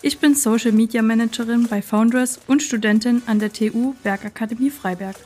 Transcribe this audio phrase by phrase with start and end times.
[0.00, 5.16] Ich bin Social Media Managerin bei Foundress und Studentin an der TU Bergakademie Freiberg.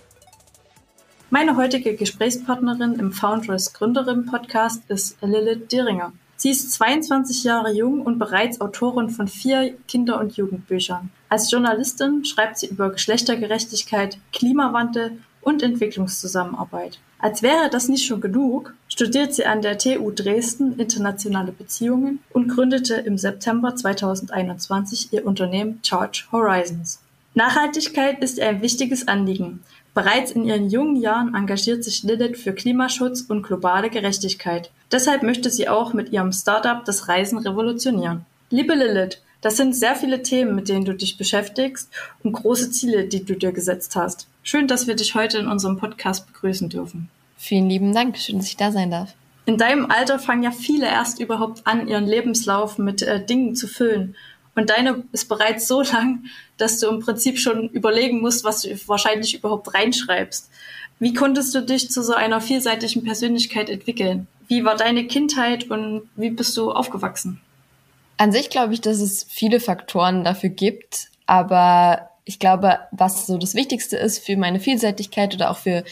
[1.28, 6.14] Meine heutige Gesprächspartnerin im Foundress Gründerin Podcast ist Lilith Diringer.
[6.36, 11.10] Sie ist 22 Jahre jung und bereits Autorin von vier Kinder- und Jugendbüchern.
[11.28, 16.98] Als Journalistin schreibt sie über Geschlechtergerechtigkeit, Klimawandel und Entwicklungszusammenarbeit.
[17.22, 22.48] Als wäre das nicht schon genug, studiert sie an der TU Dresden Internationale Beziehungen und
[22.48, 27.00] gründete im September 2021 ihr Unternehmen Charge Horizons.
[27.34, 29.62] Nachhaltigkeit ist ihr ein wichtiges Anliegen.
[29.94, 34.72] Bereits in ihren jungen Jahren engagiert sich Lilith für Klimaschutz und globale Gerechtigkeit.
[34.90, 38.26] Deshalb möchte sie auch mit ihrem Startup das Reisen revolutionieren.
[38.50, 41.90] Liebe Lilith, das sind sehr viele Themen, mit denen du dich beschäftigst
[42.22, 44.28] und große Ziele, die du dir gesetzt hast.
[44.42, 47.10] Schön, dass wir dich heute in unserem Podcast begrüßen dürfen.
[47.36, 48.16] Vielen lieben Dank.
[48.16, 49.14] Schön, dass ich da sein darf.
[49.44, 53.66] In deinem Alter fangen ja viele erst überhaupt an, ihren Lebenslauf mit äh, Dingen zu
[53.66, 54.14] füllen.
[54.54, 58.76] Und deine ist bereits so lang, dass du im Prinzip schon überlegen musst, was du
[58.86, 60.50] wahrscheinlich überhaupt reinschreibst.
[61.00, 64.28] Wie konntest du dich zu so einer vielseitigen Persönlichkeit entwickeln?
[64.46, 67.40] Wie war deine Kindheit und wie bist du aufgewachsen?
[68.22, 73.36] An sich glaube ich, dass es viele Faktoren dafür gibt, aber ich glaube, was so
[73.36, 75.82] das Wichtigste ist für meine Vielseitigkeit oder auch für,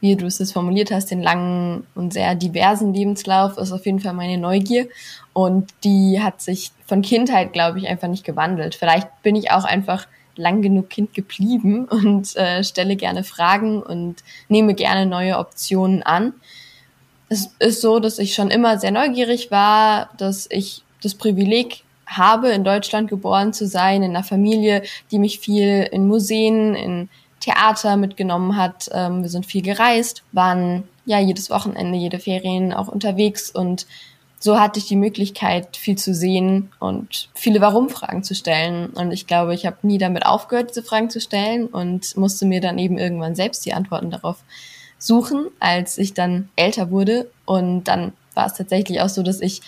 [0.00, 4.00] wie du es jetzt formuliert hast, den langen und sehr diversen Lebenslauf, ist auf jeden
[4.00, 4.88] Fall meine Neugier.
[5.32, 8.74] Und die hat sich von Kindheit, glaube ich, einfach nicht gewandelt.
[8.74, 14.24] Vielleicht bin ich auch einfach lang genug Kind geblieben und äh, stelle gerne Fragen und
[14.48, 16.32] nehme gerne neue Optionen an.
[17.28, 22.50] Es ist so, dass ich schon immer sehr neugierig war, dass ich das Privileg habe,
[22.50, 27.08] in Deutschland geboren zu sein, in einer Familie, die mich viel in Museen, in
[27.40, 28.88] Theater mitgenommen hat.
[28.92, 33.86] Ähm, wir sind viel gereist, waren ja jedes Wochenende, jede Ferien auch unterwegs und
[34.38, 38.90] so hatte ich die Möglichkeit, viel zu sehen und viele Warum-Fragen zu stellen.
[38.90, 42.60] Und ich glaube, ich habe nie damit aufgehört, diese Fragen zu stellen und musste mir
[42.60, 44.44] dann eben irgendwann selbst die Antworten darauf
[44.98, 47.30] suchen, als ich dann älter wurde.
[47.46, 49.62] Und dann war es tatsächlich auch so, dass ich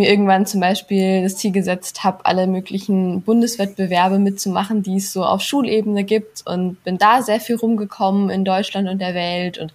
[0.00, 5.24] mir irgendwann zum Beispiel das Ziel gesetzt habe, alle möglichen Bundeswettbewerbe mitzumachen, die es so
[5.24, 9.74] auf Schulebene gibt und bin da sehr viel rumgekommen in Deutschland und der Welt und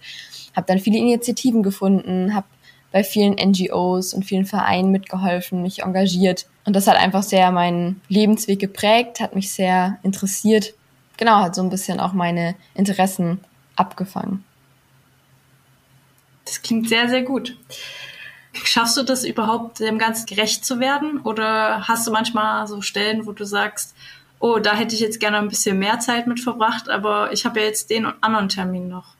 [0.54, 2.46] habe dann viele Initiativen gefunden, habe
[2.90, 8.00] bei vielen NGOs und vielen Vereinen mitgeholfen, mich engagiert und das hat einfach sehr meinen
[8.08, 10.74] Lebensweg geprägt, hat mich sehr interessiert.
[11.16, 13.38] Genau, hat so ein bisschen auch meine Interessen
[13.76, 14.44] abgefangen.
[16.44, 17.56] Das klingt sehr, sehr gut.
[18.64, 21.20] Schaffst du das überhaupt, dem Ganzen gerecht zu werden?
[21.20, 23.94] Oder hast du manchmal so Stellen, wo du sagst,
[24.40, 27.60] oh, da hätte ich jetzt gerne ein bisschen mehr Zeit mit verbracht, aber ich habe
[27.60, 29.16] ja jetzt den und anderen Termin noch?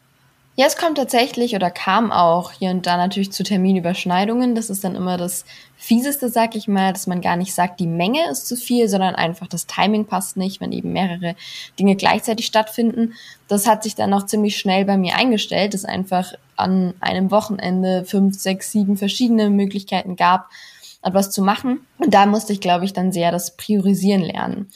[0.59, 4.55] Ja, es kommt tatsächlich oder kam auch hier und da natürlich zu Terminüberschneidungen.
[4.55, 5.45] Das ist dann immer das
[5.77, 9.15] Fieseste, sag ich mal, dass man gar nicht sagt, die Menge ist zu viel, sondern
[9.15, 11.37] einfach das Timing passt nicht, wenn eben mehrere
[11.79, 13.13] Dinge gleichzeitig stattfinden.
[13.49, 18.05] Das hat sich dann auch ziemlich schnell bei mir eingestellt, dass einfach an einem Wochenende
[18.05, 20.49] fünf, sechs, sieben verschiedene Möglichkeiten gab,
[21.03, 21.87] etwas zu machen.
[21.99, 24.71] Und da musste ich, glaube ich, dann sehr das Priorisieren lernen.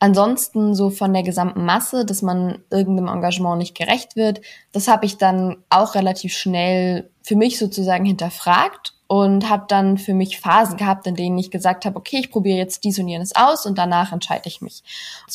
[0.00, 4.42] Ansonsten so von der gesamten Masse, dass man irgendeinem Engagement nicht gerecht wird,
[4.72, 10.12] das habe ich dann auch relativ schnell für mich sozusagen hinterfragt und habe dann für
[10.12, 13.34] mich Phasen gehabt, in denen ich gesagt habe, okay, ich probiere jetzt dies und jenes
[13.34, 14.82] aus und danach entscheide ich mich.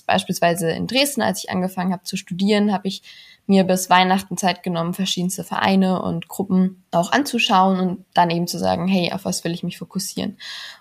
[0.05, 3.01] beispielsweise in Dresden, als ich angefangen habe zu studieren, habe ich
[3.49, 8.59] mir bis Weihnachten Zeit genommen, verschiedenste Vereine und Gruppen auch anzuschauen und dann eben zu
[8.59, 10.37] sagen, hey, auf was will ich mich fokussieren?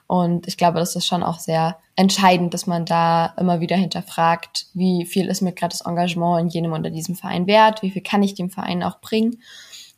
[0.07, 4.67] Und ich glaube, das ist schon auch sehr entscheidend, dass man da immer wieder hinterfragt,
[4.75, 8.03] wie viel ist mir gerade das Engagement in jenem oder diesem Verein wert, wie viel
[8.03, 9.41] kann ich dem Verein auch bringen?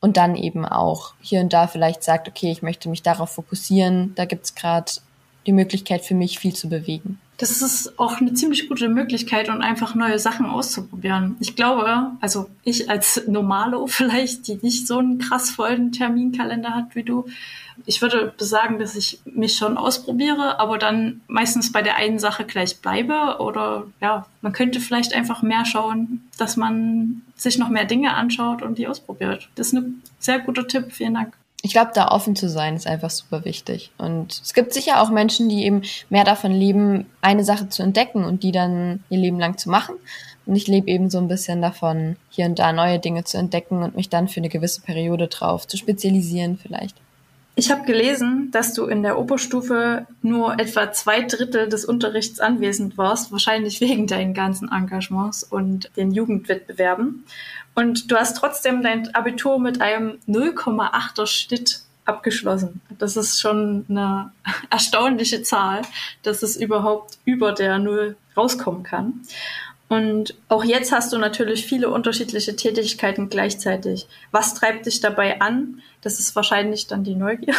[0.01, 4.15] Und dann eben auch hier und da vielleicht sagt, okay, ich möchte mich darauf fokussieren,
[4.15, 4.93] da gibt's gerade
[5.47, 9.63] die Möglichkeit für mich viel zu bewegen das ist auch eine ziemlich gute Möglichkeit, um
[9.63, 11.37] einfach neue Sachen auszuprobieren.
[11.41, 16.95] Ich glaube, also ich als Normalo vielleicht, die nicht so einen krass vollen Terminkalender hat
[16.95, 17.25] wie du,
[17.87, 22.45] ich würde sagen, dass ich mich schon ausprobiere, aber dann meistens bei der einen Sache
[22.45, 27.87] gleich bleibe oder ja, man könnte vielleicht einfach mehr schauen, dass man sich noch mehr
[27.87, 29.49] Dinge anschaut und die ausprobiert.
[29.55, 30.93] Das ist ein sehr guter Tipp.
[30.93, 33.91] Vielen Dank ich glaube, da offen zu sein, ist einfach super wichtig.
[33.99, 38.25] Und es gibt sicher auch Menschen, die eben mehr davon leben, eine Sache zu entdecken
[38.25, 39.97] und die dann ihr Leben lang zu machen.
[40.47, 43.83] Und ich lebe eben so ein bisschen davon, hier und da neue Dinge zu entdecken
[43.83, 46.97] und mich dann für eine gewisse Periode drauf zu spezialisieren vielleicht.
[47.61, 52.97] Ich habe gelesen, dass du in der Oberstufe nur etwa zwei Drittel des Unterrichts anwesend
[52.97, 57.27] warst, wahrscheinlich wegen deinen ganzen Engagements und den Jugendwettbewerben.
[57.75, 62.81] Und du hast trotzdem dein Abitur mit einem 0,8er Schnitt abgeschlossen.
[62.99, 64.33] Das ist schon eine
[64.71, 65.83] erstaunliche Zahl,
[66.23, 69.21] dass es überhaupt über der Null rauskommen kann.
[69.91, 74.07] Und auch jetzt hast du natürlich viele unterschiedliche Tätigkeiten gleichzeitig.
[74.31, 75.83] Was treibt dich dabei an?
[76.01, 77.55] Das ist wahrscheinlich dann die Neugier.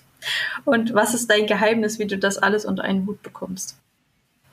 [0.64, 3.76] Und was ist dein Geheimnis, wie du das alles unter einen Hut bekommst?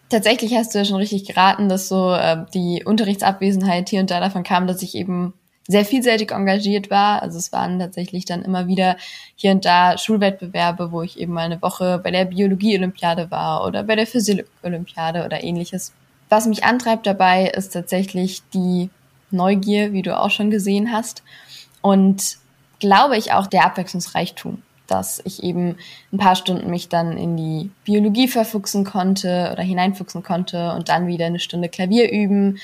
[0.09, 4.19] Tatsächlich hast du ja schon richtig geraten, dass so äh, die Unterrichtsabwesenheit hier und da
[4.19, 5.35] davon kam, dass ich eben
[5.67, 7.21] sehr vielseitig engagiert war.
[7.21, 8.97] Also es waren tatsächlich dann immer wieder
[9.35, 13.83] hier und da Schulwettbewerbe, wo ich eben mal eine Woche bei der Biologie-Olympiade war oder
[13.83, 15.93] bei der Physik-Olympiade oder ähnliches.
[16.31, 18.89] Was mich antreibt dabei, ist tatsächlich die
[19.31, 21.23] Neugier, wie du auch schon gesehen hast.
[21.81, 22.37] Und
[22.79, 25.75] glaube ich auch der Abwechslungsreichtum, dass ich eben
[26.13, 31.07] ein paar Stunden mich dann in die Biologie verfuchsen konnte oder hineinfuchsen konnte und dann
[31.07, 32.59] wieder eine Stunde Klavier üben,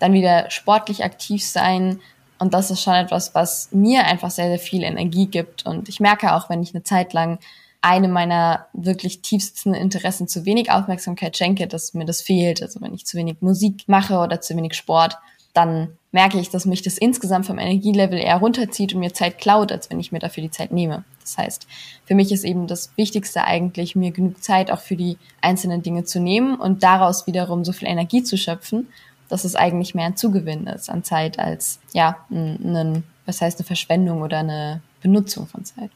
[0.00, 2.00] dann wieder sportlich aktiv sein.
[2.40, 5.64] Und das ist schon etwas, was mir einfach sehr, sehr viel Energie gibt.
[5.64, 7.38] Und ich merke auch, wenn ich eine Zeit lang
[7.84, 12.62] eine meiner wirklich tiefsten Interessen zu wenig Aufmerksamkeit schenke, dass mir das fehlt.
[12.62, 15.18] Also wenn ich zu wenig Musik mache oder zu wenig Sport,
[15.52, 19.70] dann merke ich, dass mich das insgesamt vom Energielevel eher runterzieht und mir Zeit klaut,
[19.70, 21.04] als wenn ich mir dafür die Zeit nehme.
[21.20, 21.66] Das heißt,
[22.06, 26.04] für mich ist eben das Wichtigste eigentlich, mir genug Zeit auch für die einzelnen Dinge
[26.04, 28.88] zu nehmen und daraus wiederum so viel Energie zu schöpfen,
[29.28, 33.66] dass es eigentlich mehr ein Zugewinn ist an Zeit als, ja, ein, was heißt eine
[33.66, 35.90] Verschwendung oder eine Benutzung von Zeit.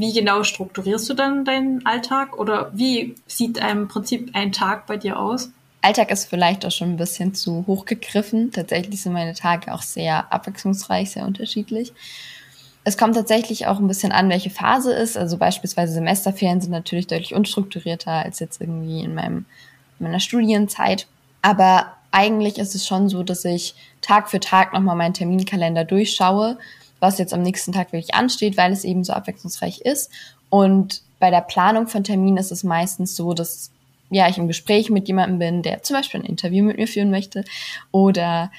[0.00, 4.96] Wie genau strukturierst du dann deinen Alltag oder wie sieht im Prinzip ein Tag bei
[4.96, 5.50] dir aus?
[5.82, 8.50] Alltag ist vielleicht auch schon ein bisschen zu hoch gegriffen.
[8.50, 11.92] Tatsächlich sind meine Tage auch sehr abwechslungsreich, sehr unterschiedlich.
[12.82, 15.18] Es kommt tatsächlich auch ein bisschen an, welche Phase ist.
[15.18, 19.44] Also beispielsweise Semesterferien sind natürlich deutlich unstrukturierter als jetzt irgendwie in meinem,
[19.98, 21.08] in meiner Studienzeit.
[21.42, 26.56] Aber eigentlich ist es schon so, dass ich Tag für Tag nochmal meinen Terminkalender durchschaue
[27.00, 30.10] was jetzt am nächsten Tag wirklich ansteht, weil es eben so abwechslungsreich ist.
[30.50, 33.70] Und bei der Planung von Terminen ist es meistens so, dass
[34.10, 37.10] ja, ich im Gespräch mit jemandem bin, der zum Beispiel ein Interview mit mir führen
[37.10, 37.44] möchte
[37.92, 38.50] oder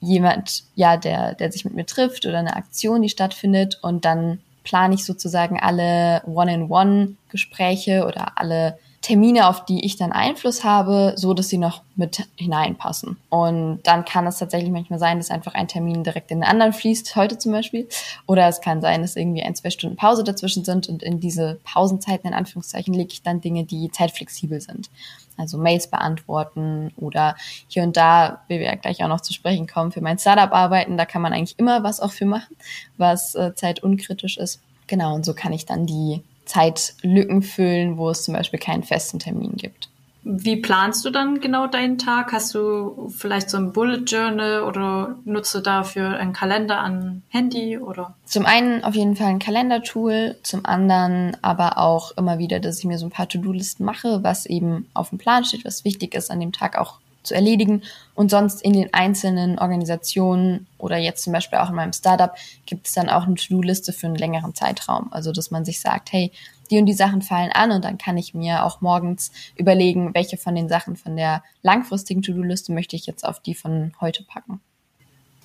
[0.00, 4.40] jemand, ja, der, der sich mit mir trifft oder eine Aktion, die stattfindet und dann
[4.64, 11.32] plane ich sozusagen alle One-in-One-Gespräche oder alle Termine, auf die ich dann Einfluss habe, so
[11.32, 13.16] dass sie noch mit hineinpassen.
[13.30, 16.74] Und dann kann es tatsächlich manchmal sein, dass einfach ein Termin direkt in den anderen
[16.74, 17.88] fließt, heute zum Beispiel.
[18.26, 21.58] Oder es kann sein, dass irgendwie ein, zwei Stunden Pause dazwischen sind und in diese
[21.64, 24.90] Pausenzeiten in Anführungszeichen lege ich dann Dinge, die zeitflexibel sind.
[25.38, 27.36] Also Mails beantworten oder
[27.68, 30.52] hier und da, wie wir ja gleich auch noch zu sprechen kommen, für mein Startup
[30.52, 30.98] arbeiten.
[30.98, 32.54] Da kann man eigentlich immer was auch für machen,
[32.98, 34.60] was äh, zeitunkritisch ist.
[34.86, 39.20] Genau, und so kann ich dann die Zeitlücken füllen, wo es zum Beispiel keinen festen
[39.20, 39.88] Termin gibt.
[40.22, 42.32] Wie planst du dann genau deinen Tag?
[42.32, 47.78] Hast du vielleicht so ein Bullet Journal oder nutzt du dafür einen Kalender an Handy
[47.78, 48.14] oder?
[48.26, 52.84] Zum einen auf jeden Fall ein Kalendertool, zum anderen aber auch immer wieder, dass ich
[52.84, 56.30] mir so ein paar To-Do-Listen mache, was eben auf dem Plan steht, was wichtig ist
[56.30, 57.82] an dem Tag auch zu erledigen.
[58.14, 62.34] Und sonst in den einzelnen Organisationen oder jetzt zum Beispiel auch in meinem Startup
[62.66, 65.12] gibt es dann auch eine To-Do-Liste für einen längeren Zeitraum.
[65.12, 66.32] Also dass man sich sagt, hey,
[66.70, 70.36] die und die Sachen fallen an und dann kann ich mir auch morgens überlegen, welche
[70.36, 74.60] von den Sachen von der langfristigen To-Do-Liste möchte ich jetzt auf die von heute packen.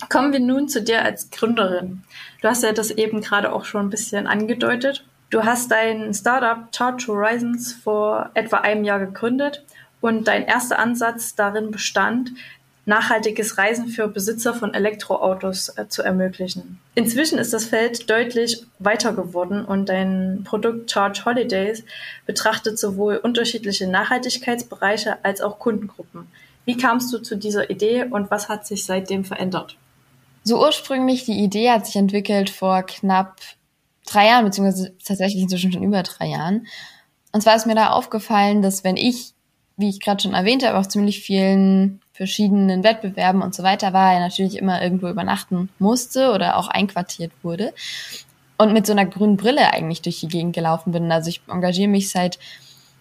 [0.10, 2.04] Kommen wir nun zu dir als Gründerin.
[2.42, 5.06] Du hast ja das eben gerade auch schon ein bisschen angedeutet.
[5.30, 9.64] Du hast dein Startup Charge Horizons vor etwa einem Jahr gegründet
[10.06, 12.32] und dein erster Ansatz darin bestand,
[12.86, 16.80] nachhaltiges Reisen für Besitzer von Elektroautos äh, zu ermöglichen.
[16.94, 21.84] Inzwischen ist das Feld deutlich weiter geworden und dein Produkt Charge Holidays
[22.28, 26.28] betrachtet sowohl unterschiedliche Nachhaltigkeitsbereiche als auch Kundengruppen.
[26.66, 29.76] Wie kamst du zu dieser Idee und was hat sich seitdem verändert?
[30.44, 33.38] So ursprünglich die Idee hat sich entwickelt vor knapp
[34.06, 36.68] drei Jahren, beziehungsweise tatsächlich inzwischen schon über drei Jahren.
[37.32, 39.35] Und zwar ist mir da aufgefallen, dass wenn ich
[39.78, 44.14] wie ich gerade schon erwähnt habe, auf ziemlich vielen verschiedenen Wettbewerben und so weiter war,
[44.14, 47.74] er natürlich immer irgendwo übernachten musste oder auch einquartiert wurde.
[48.58, 51.12] Und mit so einer grünen Brille eigentlich durch die Gegend gelaufen bin.
[51.12, 52.40] Also ich engagiere mich seit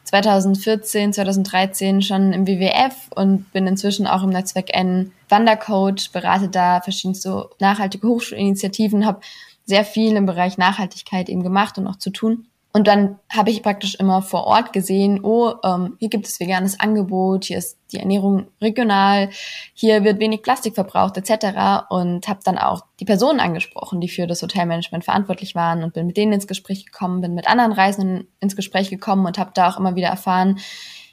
[0.02, 6.80] 2014, 2013 schon im WWF und bin inzwischen auch im Netzwerk N Wandercoach, berate da
[6.80, 9.20] verschiedenste nachhaltige Hochschulinitiativen, habe
[9.64, 13.62] sehr viel im Bereich Nachhaltigkeit eben gemacht und auch zu tun Und dann habe ich
[13.62, 18.00] praktisch immer vor Ort gesehen, oh, ähm, hier gibt es veganes Angebot, hier ist die
[18.00, 19.30] Ernährung regional,
[19.74, 21.86] hier wird wenig Plastik verbraucht etc.
[21.88, 26.08] Und habe dann auch die Personen angesprochen, die für das Hotelmanagement verantwortlich waren und bin
[26.08, 29.68] mit denen ins Gespräch gekommen, bin mit anderen Reisenden ins Gespräch gekommen und habe da
[29.70, 30.58] auch immer wieder erfahren,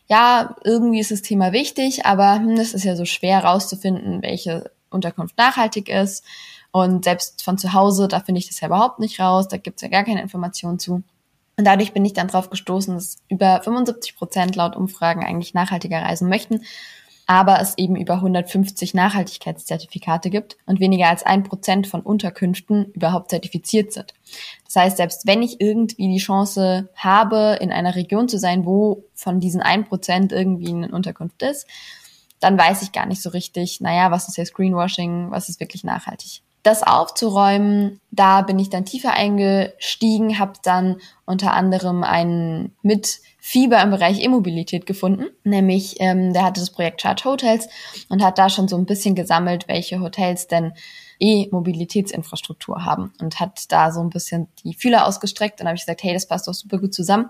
[0.07, 4.71] ja, irgendwie ist das Thema wichtig, aber hm, es ist ja so schwer rauszufinden, welche
[4.89, 6.25] Unterkunft nachhaltig ist.
[6.71, 9.77] Und selbst von zu Hause, da finde ich das ja überhaupt nicht raus, da gibt
[9.77, 11.03] es ja gar keine Informationen zu.
[11.61, 16.01] Und dadurch bin ich dann drauf gestoßen, dass über 75 Prozent laut Umfragen eigentlich nachhaltiger
[16.01, 16.63] reisen möchten,
[17.27, 23.29] aber es eben über 150 Nachhaltigkeitszertifikate gibt und weniger als ein Prozent von Unterkünften überhaupt
[23.29, 24.15] zertifiziert sind.
[24.65, 29.03] Das heißt, selbst wenn ich irgendwie die Chance habe, in einer Region zu sein, wo
[29.13, 31.67] von diesen ein Prozent irgendwie eine Unterkunft ist,
[32.39, 35.83] dann weiß ich gar nicht so richtig, naja, was ist jetzt Greenwashing, was ist wirklich
[35.83, 43.19] nachhaltig das aufzuräumen, da bin ich dann tiefer eingestiegen, habe dann unter anderem einen mit
[43.39, 47.67] Fieber im Bereich E-Mobilität gefunden, nämlich ähm, der hatte das Projekt Charge Hotels
[48.09, 50.73] und hat da schon so ein bisschen gesammelt, welche Hotels denn
[51.21, 55.59] E-Mobilitätsinfrastruktur haben und hat da so ein bisschen die Fühler ausgestreckt.
[55.59, 57.29] Dann habe ich gesagt, hey, das passt doch super gut zusammen.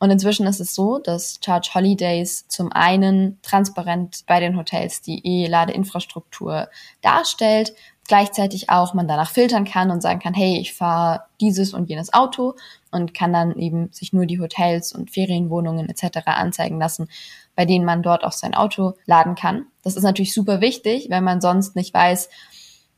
[0.00, 5.20] Und inzwischen ist es so, dass Charge Holidays zum einen transparent bei den Hotels die
[5.24, 6.68] E-Ladeinfrastruktur
[7.02, 7.74] darstellt,
[8.10, 12.12] gleichzeitig auch man danach filtern kann und sagen kann, hey, ich fahre dieses und jenes
[12.12, 12.56] Auto
[12.90, 16.26] und kann dann eben sich nur die Hotels und Ferienwohnungen etc.
[16.26, 17.08] anzeigen lassen,
[17.54, 19.66] bei denen man dort auch sein Auto laden kann.
[19.84, 22.28] Das ist natürlich super wichtig, wenn man sonst nicht weiß,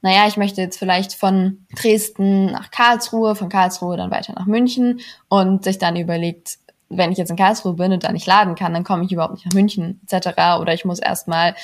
[0.00, 5.00] naja, ich möchte jetzt vielleicht von Dresden nach Karlsruhe, von Karlsruhe dann weiter nach München
[5.28, 6.56] und sich dann überlegt,
[6.96, 9.34] wenn ich jetzt in Karlsruhe bin und da nicht laden kann, dann komme ich überhaupt
[9.34, 10.60] nicht nach München etc.
[10.60, 11.54] Oder ich muss erstmal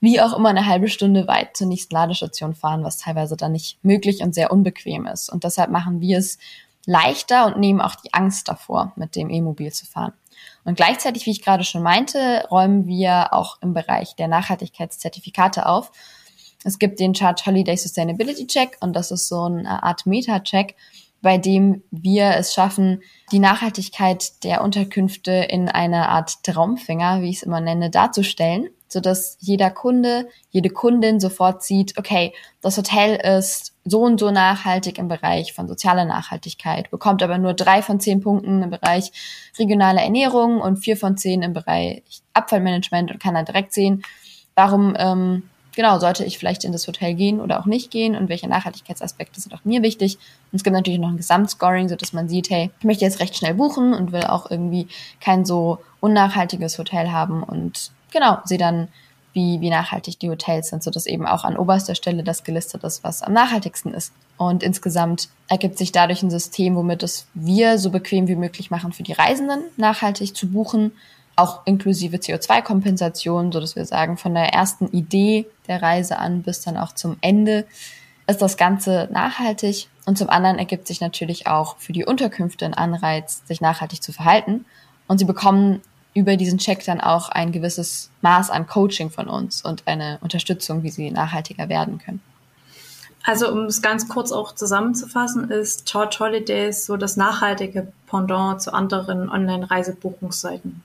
[0.00, 3.84] wie auch immer eine halbe Stunde weit zur nächsten Ladestation fahren, was teilweise dann nicht
[3.84, 5.30] möglich und sehr unbequem ist.
[5.30, 6.38] Und deshalb machen wir es
[6.86, 10.12] leichter und nehmen auch die Angst davor, mit dem E-Mobil zu fahren.
[10.64, 15.92] Und gleichzeitig, wie ich gerade schon meinte, räumen wir auch im Bereich der Nachhaltigkeitszertifikate auf.
[16.64, 20.74] Es gibt den Charge Holiday Sustainability Check und das ist so eine Art Meta-Check,
[21.24, 23.00] bei dem wir es schaffen,
[23.32, 29.00] die Nachhaltigkeit der Unterkünfte in einer Art Traumfänger, wie ich es immer nenne, darzustellen, so
[29.00, 34.98] dass jeder Kunde, jede Kundin sofort sieht, okay, das Hotel ist so und so nachhaltig
[34.98, 39.10] im Bereich von sozialer Nachhaltigkeit, bekommt aber nur drei von zehn Punkten im Bereich
[39.58, 42.02] regionale Ernährung und vier von zehn im Bereich
[42.34, 44.02] Abfallmanagement und kann dann direkt sehen,
[44.54, 48.28] warum ähm, genau, sollte ich vielleicht in das Hotel gehen oder auch nicht gehen und
[48.28, 50.18] welche Nachhaltigkeitsaspekte sind auch mir wichtig.
[50.52, 53.20] Und es gibt natürlich noch ein Gesamtscoring, so dass man sieht, hey, ich möchte jetzt
[53.20, 54.88] recht schnell buchen und will auch irgendwie
[55.20, 58.88] kein so unnachhaltiges Hotel haben und genau, sehe dann,
[59.32, 62.84] wie, wie nachhaltig die Hotels sind, so dass eben auch an oberster Stelle das gelistet
[62.84, 64.12] ist, was am nachhaltigsten ist.
[64.36, 68.92] Und insgesamt ergibt sich dadurch ein System, womit es wir so bequem wie möglich machen
[68.92, 70.92] für die Reisenden, nachhaltig zu buchen
[71.36, 76.60] auch inklusive CO2-Kompensation, so dass wir sagen, von der ersten Idee der Reise an bis
[76.60, 77.66] dann auch zum Ende
[78.26, 79.88] ist das Ganze nachhaltig.
[80.06, 84.12] Und zum anderen ergibt sich natürlich auch für die Unterkünfte ein Anreiz, sich nachhaltig zu
[84.12, 84.64] verhalten.
[85.08, 85.82] Und sie bekommen
[86.14, 90.82] über diesen Check dann auch ein gewisses Maß an Coaching von uns und eine Unterstützung,
[90.82, 92.20] wie sie nachhaltiger werden können.
[93.24, 98.72] Also um es ganz kurz auch zusammenzufassen, ist Charge Holidays so das nachhaltige Pendant zu
[98.72, 100.82] anderen Online-Reisebuchungsseiten.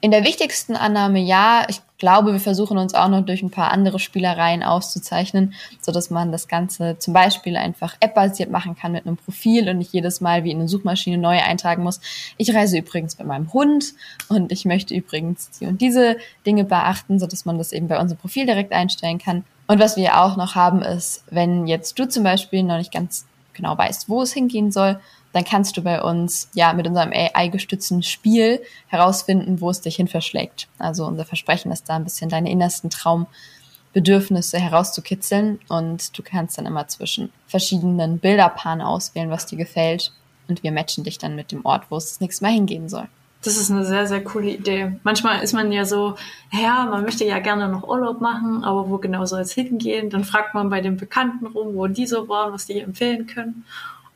[0.00, 1.64] In der wichtigsten Annahme ja.
[1.68, 6.10] Ich glaube, wir versuchen uns auch noch durch ein paar andere Spielereien auszuzeichnen, so dass
[6.10, 10.20] man das Ganze zum Beispiel einfach app-basiert machen kann mit einem Profil und nicht jedes
[10.20, 12.00] Mal wie in eine Suchmaschine neu eintragen muss.
[12.36, 13.94] Ich reise übrigens mit meinem Hund
[14.28, 17.98] und ich möchte übrigens die und diese Dinge beachten, so dass man das eben bei
[17.98, 19.44] unserem Profil direkt einstellen kann.
[19.66, 23.24] Und was wir auch noch haben ist, wenn jetzt du zum Beispiel noch nicht ganz
[23.54, 25.00] genau weißt, wo es hingehen soll,
[25.36, 30.08] dann kannst du bei uns ja mit unserem AI-gestützten Spiel herausfinden, wo es dich hin
[30.08, 30.66] verschlägt.
[30.78, 36.64] Also unser Versprechen ist da ein bisschen deine innersten Traumbedürfnisse herauszukitzeln und du kannst dann
[36.64, 40.10] immer zwischen verschiedenen Bilderpaaren auswählen, was dir gefällt
[40.48, 43.06] und wir matchen dich dann mit dem Ort, wo es das nächste Mal hingehen soll.
[43.44, 44.96] Das ist eine sehr, sehr coole Idee.
[45.02, 46.16] Manchmal ist man ja so,
[46.50, 50.08] ja, man möchte ja gerne noch Urlaub machen, aber wo genau soll es hingehen?
[50.08, 53.66] Dann fragt man bei den Bekannten rum, wo die so waren, was die empfehlen können.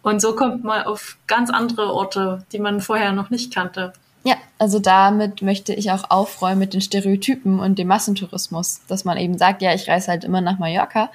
[0.03, 3.93] Und so kommt man auf ganz andere Orte, die man vorher noch nicht kannte.
[4.23, 9.17] Ja, also damit möchte ich auch aufräumen mit den Stereotypen und dem Massentourismus, dass man
[9.17, 11.11] eben sagt, ja, ich reise halt immer nach Mallorca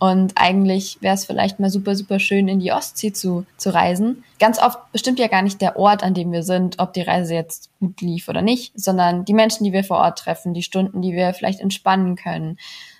[0.00, 4.24] und eigentlich wäre es vielleicht mal super, super schön, in die Ostsee zu, zu reisen.
[4.38, 7.34] Ganz oft bestimmt ja gar nicht der Ort, an dem wir sind, ob die Reise
[7.34, 11.02] jetzt gut lief oder nicht, sondern die Menschen, die wir vor Ort treffen, die Stunden,
[11.02, 12.58] die wir vielleicht entspannen können,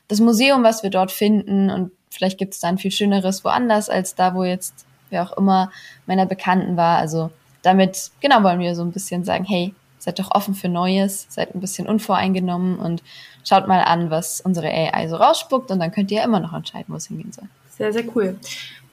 [0.09, 4.15] das Museum, was wir dort finden und vielleicht gibt es dann viel Schöneres woanders als
[4.15, 5.71] da, wo jetzt wer auch immer
[6.07, 6.99] meiner Bekannten war.
[6.99, 7.31] Also
[7.63, 11.55] damit, genau, wollen wir so ein bisschen sagen, hey, seid doch offen für Neues, seid
[11.55, 13.03] ein bisschen unvoreingenommen und
[13.45, 16.55] schaut mal an, was unsere AI so rausspuckt und dann könnt ihr ja immer noch
[16.55, 17.49] entscheiden, wo es hingehen soll.
[17.71, 18.39] Sehr, sehr cool.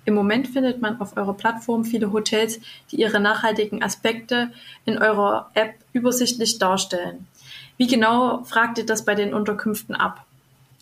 [0.05, 4.51] Im Moment findet man auf eurer Plattform viele Hotels, die ihre nachhaltigen Aspekte
[4.85, 7.27] in eurer App übersichtlich darstellen.
[7.75, 10.25] Wie genau fragt ihr das bei den Unterkünften ab?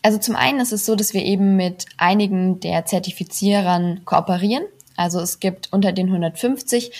[0.02, 4.62] Also zum einen ist es so, dass wir eben mit einigen der Zertifizierern kooperieren.
[4.96, 6.92] Also es gibt unter den 150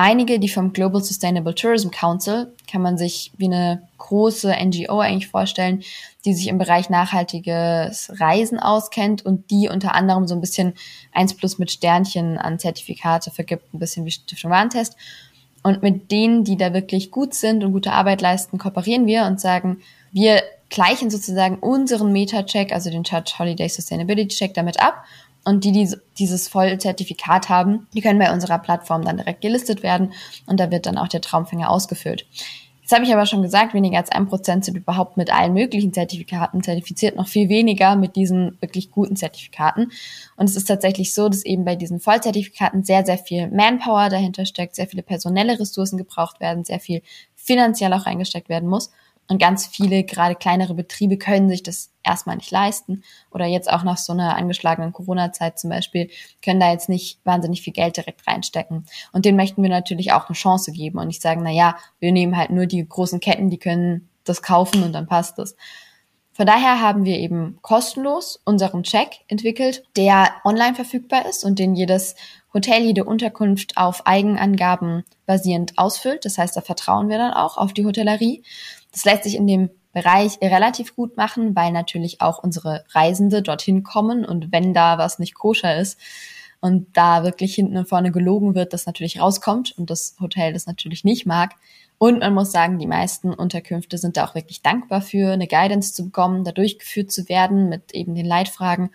[0.00, 5.28] einige, die vom Global Sustainable Tourism Council, kann man sich wie eine große NGO eigentlich
[5.28, 5.82] vorstellen,
[6.24, 10.72] die sich im Bereich nachhaltiges Reisen auskennt und die unter anderem so ein bisschen
[11.12, 14.96] eins plus mit Sternchen an Zertifikate vergibt, ein bisschen wie Stiftung Warentest.
[15.62, 19.38] Und mit denen, die da wirklich gut sind und gute Arbeit leisten, kooperieren wir und
[19.38, 25.04] sagen, wir gleichen sozusagen unseren Meta-Check, also den Charge Holiday Sustainability Check damit ab
[25.44, 30.12] und die, die dieses Vollzertifikat haben, die können bei unserer Plattform dann direkt gelistet werden
[30.46, 32.26] und da wird dann auch der Traumfänger ausgefüllt.
[32.90, 35.92] Jetzt habe ich aber schon gesagt, weniger als ein Prozent sind überhaupt mit allen möglichen
[35.92, 39.92] Zertifikaten zertifiziert, noch viel weniger mit diesen wirklich guten Zertifikaten.
[40.36, 44.44] Und es ist tatsächlich so, dass eben bei diesen Vollzertifikaten sehr, sehr viel Manpower dahinter
[44.44, 47.02] steckt, sehr viele personelle Ressourcen gebraucht werden, sehr viel
[47.36, 48.90] finanziell auch reingesteckt werden muss.
[49.30, 53.04] Und ganz viele, gerade kleinere Betriebe, können sich das erstmal nicht leisten.
[53.30, 56.10] Oder jetzt auch nach so einer angeschlagenen Corona-Zeit zum Beispiel,
[56.44, 58.86] können da jetzt nicht wahnsinnig viel Geld direkt reinstecken.
[59.12, 62.10] Und denen möchten wir natürlich auch eine Chance geben und nicht sagen, na ja, wir
[62.10, 65.54] nehmen halt nur die großen Ketten, die können das kaufen und dann passt das.
[66.32, 71.76] Von daher haben wir eben kostenlos unseren Check entwickelt, der online verfügbar ist und den
[71.76, 72.16] jedes
[72.52, 76.24] Hotel, jede Unterkunft auf Eigenangaben basierend ausfüllt.
[76.24, 78.42] Das heißt, da vertrauen wir dann auch auf die Hotellerie.
[78.92, 83.82] Das lässt sich in dem Bereich relativ gut machen, weil natürlich auch unsere Reisende dorthin
[83.82, 85.98] kommen und wenn da was nicht koscher ist
[86.60, 90.66] und da wirklich hinten und vorne gelogen wird, das natürlich rauskommt und das Hotel das
[90.66, 91.54] natürlich nicht mag.
[91.98, 95.92] Und man muss sagen, die meisten Unterkünfte sind da auch wirklich dankbar für, eine Guidance
[95.92, 98.90] zu bekommen, da durchgeführt zu werden mit eben den Leitfragen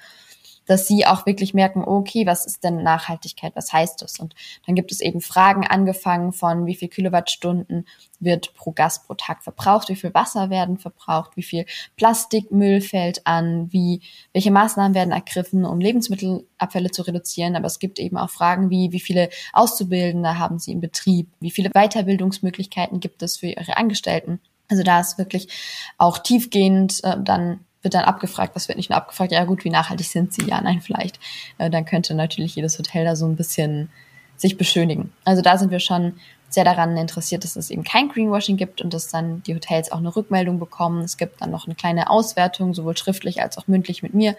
[0.65, 4.19] dass sie auch wirklich merken, okay, was ist denn Nachhaltigkeit, was heißt das?
[4.19, 7.85] Und dann gibt es eben Fragen angefangen von, wie viel Kilowattstunden
[8.19, 11.65] wird pro Gast pro Tag verbraucht, wie viel Wasser werden verbraucht, wie viel
[11.97, 14.01] Plastikmüll fällt an, wie,
[14.33, 17.55] welche Maßnahmen werden ergriffen, um Lebensmittelabfälle zu reduzieren.
[17.55, 21.51] Aber es gibt eben auch Fragen wie, wie viele Auszubildende haben sie im Betrieb, wie
[21.51, 24.39] viele Weiterbildungsmöglichkeiten gibt es für ihre Angestellten.
[24.69, 25.47] Also da ist wirklich
[25.97, 29.69] auch tiefgehend äh, dann wird dann abgefragt, was wird nicht nur abgefragt, ja gut, wie
[29.69, 30.43] nachhaltig sind sie?
[30.43, 31.19] Ja, nein, vielleicht.
[31.57, 33.89] Äh, dann könnte natürlich jedes Hotel da so ein bisschen
[34.35, 35.13] sich beschönigen.
[35.23, 36.19] Also da sind wir schon
[36.49, 39.97] sehr daran interessiert, dass es eben kein Greenwashing gibt und dass dann die Hotels auch
[39.97, 41.03] eine Rückmeldung bekommen.
[41.03, 44.35] Es gibt dann noch eine kleine Auswertung, sowohl schriftlich als auch mündlich mit mir,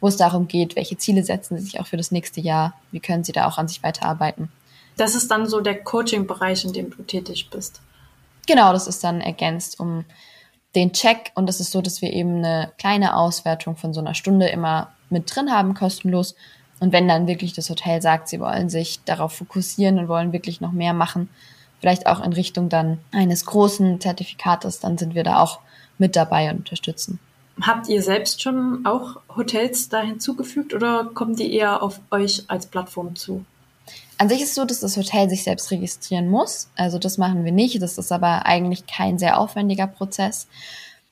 [0.00, 3.00] wo es darum geht, welche Ziele setzen sie sich auch für das nächste Jahr, wie
[3.00, 4.50] können sie da auch an sich weiterarbeiten.
[4.96, 7.80] Das ist dann so der Coaching-Bereich, in dem du tätig bist.
[8.46, 10.04] Genau, das ist dann ergänzt um
[10.74, 14.14] den Check und es ist so, dass wir eben eine kleine Auswertung von so einer
[14.14, 16.34] Stunde immer mit drin haben, kostenlos.
[16.80, 20.60] Und wenn dann wirklich das Hotel sagt, sie wollen sich darauf fokussieren und wollen wirklich
[20.60, 21.28] noch mehr machen,
[21.80, 25.60] vielleicht auch in Richtung dann eines großen Zertifikates, dann sind wir da auch
[25.98, 27.20] mit dabei und unterstützen.
[27.60, 32.66] Habt ihr selbst schon auch Hotels da hinzugefügt oder kommen die eher auf euch als
[32.66, 33.44] Plattform zu?
[34.18, 36.70] An sich ist es so, dass das Hotel sich selbst registrieren muss.
[36.76, 37.82] Also das machen wir nicht.
[37.82, 40.46] Das ist aber eigentlich kein sehr aufwendiger Prozess.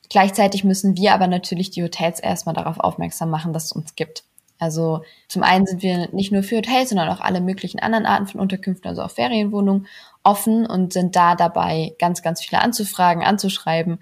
[0.08, 4.24] Gleichzeitig müssen wir aber natürlich die Hotels erstmal darauf aufmerksam machen, dass es uns gibt.
[4.58, 8.28] Also zum einen sind wir nicht nur für Hotels, sondern auch alle möglichen anderen Arten
[8.28, 9.88] von Unterkünften, also auch Ferienwohnungen,
[10.22, 13.98] offen und sind da dabei, ganz, ganz viele anzufragen, anzuschreiben.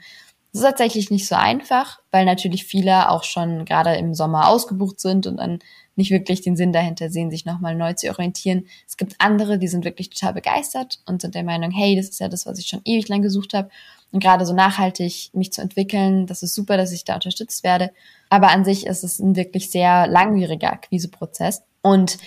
[0.53, 5.01] Das ist tatsächlich nicht so einfach, weil natürlich viele auch schon gerade im Sommer ausgebucht
[5.01, 5.61] sind und dann
[6.01, 8.67] nicht wirklich den Sinn dahinter sehen, sich nochmal neu zu orientieren.
[8.89, 12.21] Es gibt andere, die sind wirklich total begeistert und sind der Meinung, hey, das ist
[12.21, 13.69] ja das, was ich schon ewig lang gesucht habe.
[14.11, 17.93] Und gerade so nachhaltig mich zu entwickeln, das ist super, dass ich da unterstützt werde.
[18.31, 22.19] Aber an sich ist es ein wirklich sehr langwieriger Akquiseprozess und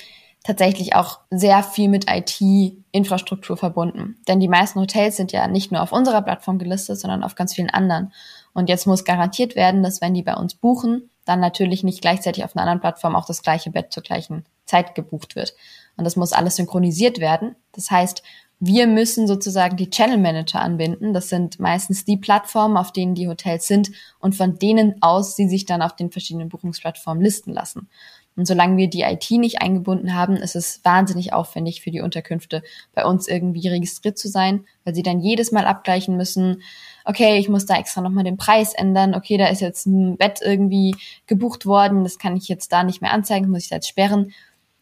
[0.43, 4.17] tatsächlich auch sehr viel mit IT-Infrastruktur verbunden.
[4.27, 7.53] Denn die meisten Hotels sind ja nicht nur auf unserer Plattform gelistet, sondern auf ganz
[7.53, 8.13] vielen anderen.
[8.53, 12.43] Und jetzt muss garantiert werden, dass wenn die bei uns buchen, dann natürlich nicht gleichzeitig
[12.43, 15.55] auf einer anderen Plattform auch das gleiche Bett zur gleichen Zeit gebucht wird.
[15.97, 17.55] Und das muss alles synchronisiert werden.
[17.71, 18.23] Das heißt,
[18.65, 21.13] wir müssen sozusagen die Channel Manager anbinden.
[21.13, 25.49] Das sind meistens die Plattformen, auf denen die Hotels sind und von denen aus sie
[25.49, 27.89] sich dann auf den verschiedenen Buchungsplattformen listen lassen.
[28.35, 32.63] Und solange wir die IT nicht eingebunden haben, ist es wahnsinnig aufwendig für die Unterkünfte,
[32.93, 36.61] bei uns irgendwie registriert zu sein, weil sie dann jedes Mal abgleichen müssen,
[37.05, 40.39] okay, ich muss da extra nochmal den Preis ändern, okay, da ist jetzt ein Bett
[40.41, 40.95] irgendwie
[41.27, 44.33] gebucht worden, das kann ich jetzt da nicht mehr anzeigen, muss ich da jetzt sperren.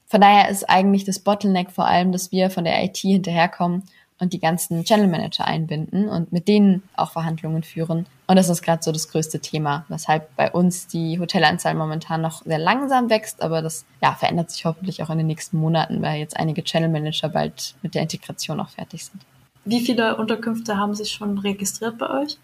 [0.05, 3.83] Von daher ist eigentlich das Bottleneck vor allem, dass wir von der IT hinterherkommen
[4.21, 8.05] und die ganzen Channel Manager einbinden und mit denen auch Verhandlungen führen.
[8.27, 12.43] Und das ist gerade so das größte Thema, weshalb bei uns die Hotelanzahl momentan noch
[12.43, 16.19] sehr langsam wächst, aber das ja, verändert sich hoffentlich auch in den nächsten Monaten, weil
[16.19, 19.23] jetzt einige Channel Manager bald mit der Integration auch fertig sind.
[19.65, 22.37] Wie viele Unterkünfte haben sich schon registriert bei euch?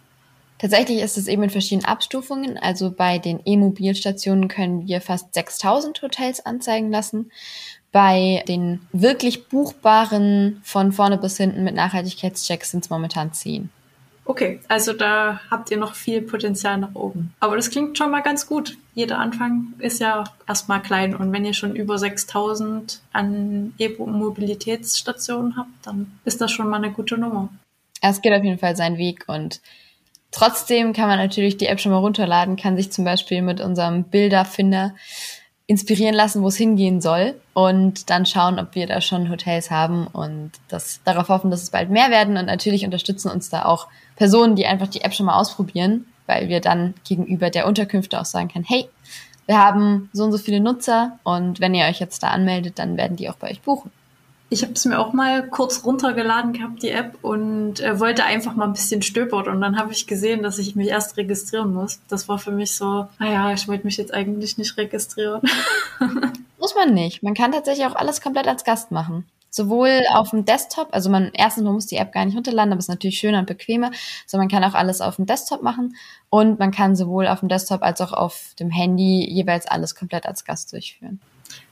[0.60, 2.58] Tatsächlich ist es eben in verschiedenen Abstufungen.
[2.58, 7.32] Also bei den E-Mobilstationen können wir fast 6000 Hotels anzeigen lassen.
[7.98, 13.72] Bei den wirklich buchbaren von vorne bis hinten mit Nachhaltigkeitschecks sind es momentan 10.
[14.24, 17.34] Okay, also da habt ihr noch viel Potenzial nach oben.
[17.40, 18.78] Aber das klingt schon mal ganz gut.
[18.94, 21.16] Jeder Anfang ist ja erstmal klein.
[21.16, 26.92] Und wenn ihr schon über 6000 an E-Mobilitätsstationen habt, dann ist das schon mal eine
[26.92, 27.50] gute Nummer.
[28.04, 29.60] Es geht auf jeden Fall seinen Weg und
[30.30, 34.04] Trotzdem kann man natürlich die App schon mal runterladen, kann sich zum Beispiel mit unserem
[34.04, 34.94] Bilderfinder
[35.68, 40.08] inspirieren lassen, wo es hingehen soll und dann schauen, ob wir da schon Hotels haben
[40.08, 43.88] und das, darauf hoffen, dass es bald mehr werden und natürlich unterstützen uns da auch
[44.16, 48.26] Personen, die einfach die App schon mal ausprobieren, weil wir dann gegenüber der Unterkünfte auch
[48.26, 48.88] sagen können, hey,
[49.46, 52.96] wir haben so und so viele Nutzer und wenn ihr euch jetzt da anmeldet, dann
[52.96, 53.92] werden die auch bei euch buchen.
[54.50, 58.56] Ich habe es mir auch mal kurz runtergeladen gehabt, die App, und äh, wollte einfach
[58.56, 59.48] mal ein bisschen stöbern.
[59.50, 62.00] Und dann habe ich gesehen, dass ich mich erst registrieren muss.
[62.08, 65.42] Das war für mich so, naja, ich wollte mich jetzt eigentlich nicht registrieren.
[66.60, 67.24] muss man nicht.
[67.24, 69.26] Man kann tatsächlich auch alles komplett als Gast machen.
[69.50, 72.80] Sowohl auf dem Desktop, also man, erstens, man muss die App gar nicht runterladen, aber
[72.80, 73.92] es ist natürlich schöner und bequemer.
[74.26, 75.96] So, man kann auch alles auf dem Desktop machen
[76.30, 80.26] und man kann sowohl auf dem Desktop als auch auf dem Handy jeweils alles komplett
[80.26, 81.22] als Gast durchführen.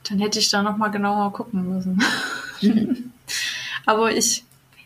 [0.09, 2.03] Dann hätte ich da nochmal genauer gucken müssen.
[3.85, 4.43] Aber ich,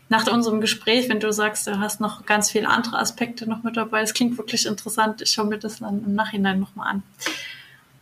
[0.08, 3.76] nach unserem Gespräch, wenn du sagst, du hast noch ganz viele andere Aspekte noch mit
[3.76, 5.22] dabei, es klingt wirklich interessant.
[5.22, 7.02] Ich schaue mir das dann im Nachhinein nochmal an.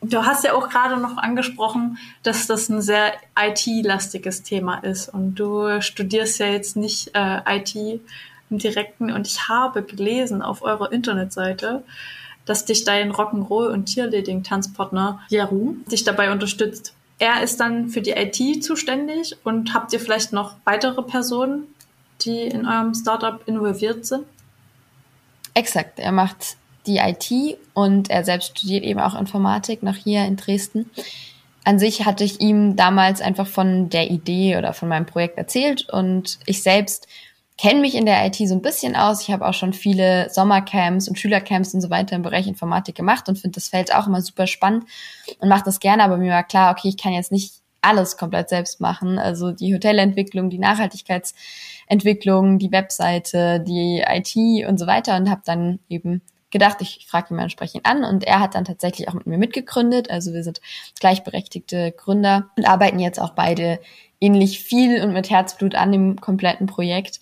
[0.01, 5.35] Du hast ja auch gerade noch angesprochen, dass das ein sehr IT-lastiges Thema ist und
[5.35, 7.74] du studierst ja jetzt nicht äh, IT
[8.48, 11.83] im Direkten und ich habe gelesen auf eurer Internetseite,
[12.48, 16.94] dass dich dein Rock'n'Roll und Cheerleading-Tanzpartner Jeru dich dabei unterstützt.
[17.18, 21.64] Er ist dann für die IT zuständig und habt ihr vielleicht noch weitere Personen,
[22.22, 24.24] die in eurem Startup involviert sind?
[25.54, 25.98] Exakt.
[25.98, 26.56] Er macht
[26.87, 30.88] die IT und er selbst studiert eben auch Informatik noch hier in Dresden.
[31.64, 35.87] An sich hatte ich ihm damals einfach von der Idee oder von meinem Projekt erzählt
[35.90, 37.08] und ich selbst
[37.59, 39.23] kenne mich in der IT so ein bisschen aus.
[39.23, 43.29] Ich habe auch schon viele Sommercamps und Schülercamps und so weiter im Bereich Informatik gemacht
[43.29, 44.85] und finde das Feld auch immer super spannend
[45.40, 46.05] und mache das gerne.
[46.05, 49.18] Aber mir war klar, okay, ich kann jetzt nicht alles komplett selbst machen.
[49.18, 55.81] Also die Hotelentwicklung, die Nachhaltigkeitsentwicklung, die Webseite, die IT und so weiter und habe dann
[55.88, 59.27] eben gedacht, ich frage ihn mal entsprechend an und er hat dann tatsächlich auch mit
[59.27, 60.11] mir mitgegründet.
[60.11, 60.61] Also wir sind
[61.01, 63.81] gleichberechtigte Gründer und arbeiten jetzt auch beide
[64.21, 67.21] ähnlich viel und mit Herzblut an dem kompletten Projekt.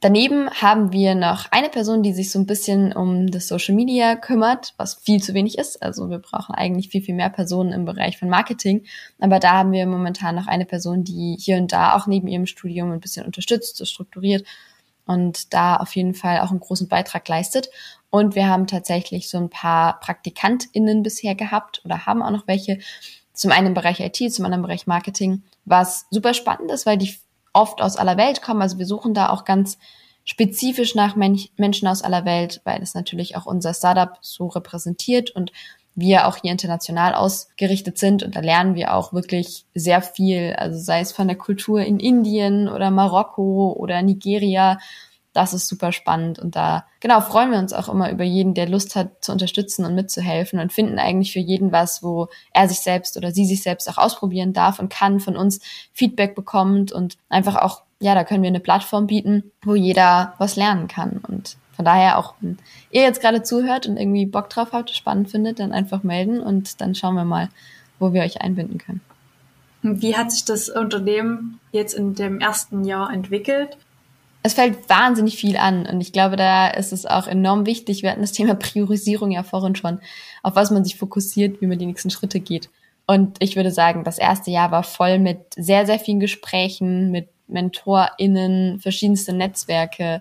[0.00, 4.14] Daneben haben wir noch eine Person, die sich so ein bisschen um das Social Media
[4.14, 5.82] kümmert, was viel zu wenig ist.
[5.82, 8.84] Also wir brauchen eigentlich viel, viel mehr Personen im Bereich von Marketing.
[9.18, 12.46] Aber da haben wir momentan noch eine Person, die hier und da auch neben ihrem
[12.46, 14.46] Studium ein bisschen unterstützt, so strukturiert
[15.04, 17.68] und da auf jeden Fall auch einen großen Beitrag leistet.
[18.10, 22.78] Und wir haben tatsächlich so ein paar PraktikantInnen bisher gehabt oder haben auch noch welche.
[23.32, 26.98] Zum einen im Bereich IT, zum anderen im Bereich Marketing, was super spannend ist, weil
[26.98, 27.14] die
[27.58, 28.62] oft aus aller Welt kommen.
[28.62, 29.78] Also wir suchen da auch ganz
[30.24, 35.30] spezifisch nach Men Menschen aus aller Welt, weil es natürlich auch unser Startup so repräsentiert
[35.30, 35.52] und
[35.94, 38.22] wir auch hier international ausgerichtet sind.
[38.22, 41.98] Und da lernen wir auch wirklich sehr viel, also sei es von der Kultur in
[41.98, 44.78] Indien oder Marokko oder Nigeria
[45.38, 48.68] das ist super spannend und da genau freuen wir uns auch immer über jeden, der
[48.68, 52.80] Lust hat zu unterstützen und mitzuhelfen und finden eigentlich für jeden was, wo er sich
[52.80, 55.60] selbst oder sie sich selbst auch ausprobieren darf und kann, von uns
[55.92, 60.56] Feedback bekommt und einfach auch, ja, da können wir eine Plattform bieten, wo jeder was
[60.56, 62.58] lernen kann und von daher auch, wenn
[62.90, 66.80] ihr jetzt gerade zuhört und irgendwie Bock drauf habt, spannend findet, dann einfach melden und
[66.80, 67.48] dann schauen wir mal,
[68.00, 69.00] wo wir euch einbinden können.
[69.82, 73.78] Wie hat sich das Unternehmen jetzt in dem ersten Jahr entwickelt?
[74.42, 78.02] Es fällt wahnsinnig viel an und ich glaube, da ist es auch enorm wichtig.
[78.02, 80.00] Wir hatten das Thema Priorisierung ja vorhin schon,
[80.42, 82.70] auf was man sich fokussiert, wie man die nächsten Schritte geht.
[83.06, 87.28] Und ich würde sagen, das erste Jahr war voll mit sehr, sehr vielen Gesprächen, mit
[87.48, 90.20] MentorInnen, verschiedenste Netzwerke,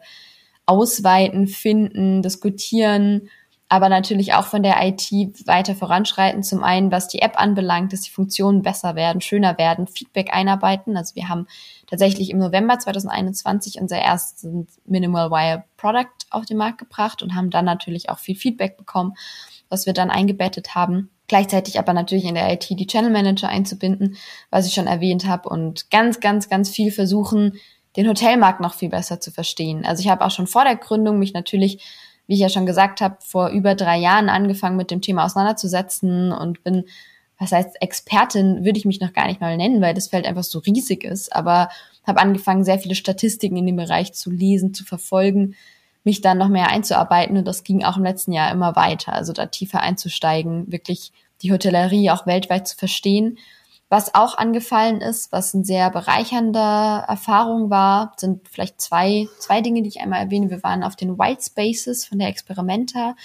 [0.66, 3.30] ausweiten, finden, diskutieren,
[3.70, 5.12] aber natürlich auch von der IT
[5.46, 6.44] weiter voranschreiten.
[6.44, 10.96] Zum einen, was die App anbelangt, dass die Funktionen besser werden, schöner werden, Feedback einarbeiten.
[10.96, 11.48] Also wir haben
[11.88, 17.50] tatsächlich im November 2021 unser erstes Minimal Wire Product auf den Markt gebracht und haben
[17.50, 19.14] dann natürlich auch viel Feedback bekommen,
[19.70, 21.10] was wir dann eingebettet haben.
[21.28, 24.18] Gleichzeitig aber natürlich in der IT die Channel Manager einzubinden,
[24.50, 27.54] was ich schon erwähnt habe und ganz, ganz, ganz viel versuchen,
[27.96, 29.86] den Hotelmarkt noch viel besser zu verstehen.
[29.86, 31.84] Also ich habe auch schon vor der Gründung mich natürlich,
[32.28, 36.32] wie ich ja schon gesagt habe, vor über drei Jahren angefangen mit dem Thema auseinanderzusetzen
[36.32, 36.86] und bin,
[37.40, 40.44] was heißt Expertin, würde ich mich noch gar nicht mal nennen, weil das Feld einfach
[40.44, 41.70] so riesig ist, aber
[42.06, 45.56] habe angefangen, sehr viele Statistiken in dem Bereich zu lesen, zu verfolgen,
[46.04, 49.34] mich dann noch mehr einzuarbeiten und das ging auch im letzten Jahr immer weiter, also
[49.34, 53.38] da tiefer einzusteigen, wirklich die Hotellerie auch weltweit zu verstehen.
[53.90, 59.82] Was auch angefallen ist, was eine sehr bereichernde Erfahrung war, sind vielleicht zwei, zwei Dinge,
[59.82, 60.50] die ich einmal erwähne.
[60.50, 63.16] Wir waren auf den White Spaces von der Experimenta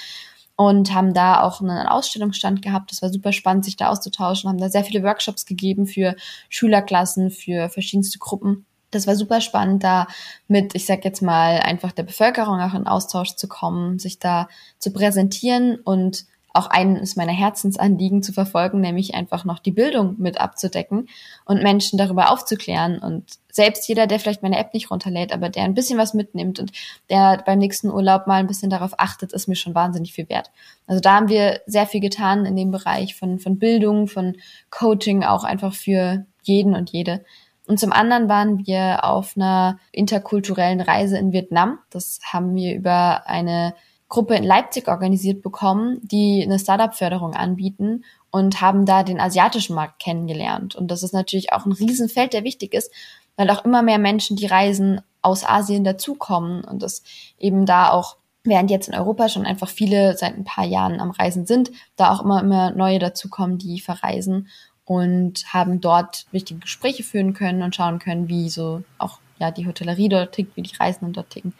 [0.69, 2.93] und haben da auch einen Ausstellungsstand gehabt.
[2.93, 6.15] Das war super spannend, sich da auszutauschen, haben da sehr viele Workshops gegeben für
[6.49, 8.65] Schülerklassen, für verschiedenste Gruppen.
[8.93, 10.07] Das war super spannend, da
[10.47, 14.49] mit, ich sag jetzt mal, einfach der Bevölkerung auch in Austausch zu kommen, sich da
[14.79, 20.41] zu präsentieren und auch eines meiner Herzensanliegen zu verfolgen, nämlich einfach noch die Bildung mit
[20.41, 21.09] abzudecken
[21.45, 22.99] und Menschen darüber aufzuklären.
[22.99, 26.59] Und selbst jeder, der vielleicht meine App nicht runterlädt, aber der ein bisschen was mitnimmt
[26.61, 26.73] und
[27.11, 30.51] der beim nächsten Urlaub mal ein bisschen darauf achtet, ist mir schon wahnsinnig viel wert.
[30.87, 34.37] Also da haben wir sehr viel getan in dem Bereich von, von Bildung, von
[34.71, 37.25] Coaching, auch einfach für jeden und jede.
[37.67, 41.79] Und zum anderen waren wir auf einer interkulturellen Reise in Vietnam.
[41.91, 43.75] Das haben wir über eine
[44.13, 50.03] Gruppe in Leipzig organisiert bekommen, die eine Startup-Förderung anbieten und haben da den asiatischen Markt
[50.03, 50.77] kennengelernt.
[50.77, 52.93] Und das ist natürlich auch ein Riesenfeld, der wichtig ist,
[53.37, 57.05] weil auch immer mehr Menschen, die reisen, aus Asien dazukommen und das
[57.39, 61.13] eben da auch während jetzt in Europa schon einfach viele seit ein paar Jahren am
[61.13, 64.49] Reisen sind, da auch immer, immer neue dazukommen, die verreisen
[64.85, 69.67] und haben dort wichtige Gespräche führen können und schauen können, wie so auch ja die
[69.67, 71.55] Hotellerie dort tickt, wie die Reisenden dort ticken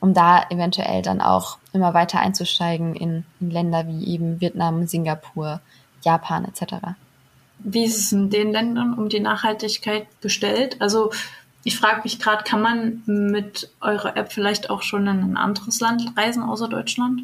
[0.00, 5.60] um da eventuell dann auch immer weiter einzusteigen in, in Länder wie eben Vietnam, Singapur,
[6.02, 6.74] Japan etc.
[7.58, 10.80] Wie ist es in den Ländern um die Nachhaltigkeit bestellt?
[10.80, 11.12] Also
[11.62, 15.80] ich frage mich gerade, kann man mit eurer App vielleicht auch schon in ein anderes
[15.80, 17.22] Land reisen außer Deutschland?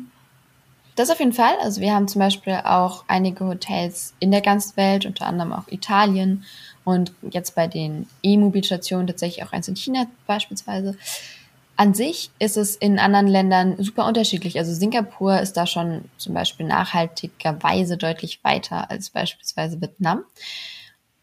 [0.95, 1.55] Das auf jeden Fall.
[1.63, 5.69] Also wir haben zum Beispiel auch einige Hotels in der ganzen Welt, unter anderem auch
[5.69, 6.45] Italien
[6.85, 10.97] und jetzt bei den E-Mobilstationen tatsächlich auch eins in China beispielsweise.
[11.77, 14.59] An sich ist es in anderen Ländern super unterschiedlich.
[14.59, 20.25] Also Singapur ist da schon zum Beispiel nachhaltigerweise deutlich weiter als beispielsweise Vietnam.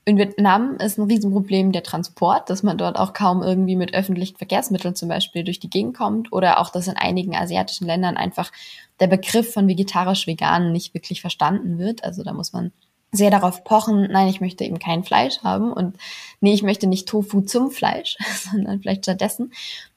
[0.05, 4.35] In Vietnam ist ein Riesenproblem der Transport, dass man dort auch kaum irgendwie mit öffentlichen
[4.35, 8.51] Verkehrsmitteln zum Beispiel durch die Gegend kommt oder auch, dass in einigen asiatischen Ländern einfach
[8.99, 12.03] der Begriff von vegetarisch-vegan nicht wirklich verstanden wird.
[12.03, 12.73] Also da muss man
[13.13, 15.97] sehr darauf pochen, nein, ich möchte eben kein Fleisch haben und
[16.41, 18.17] nee, ich möchte nicht Tofu zum Fleisch,
[18.51, 19.53] sondern vielleicht stattdessen.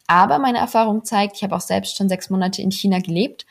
[0.06, 3.46] Aber meine Erfahrung zeigt, ich habe auch selbst schon sechs Monate in China gelebt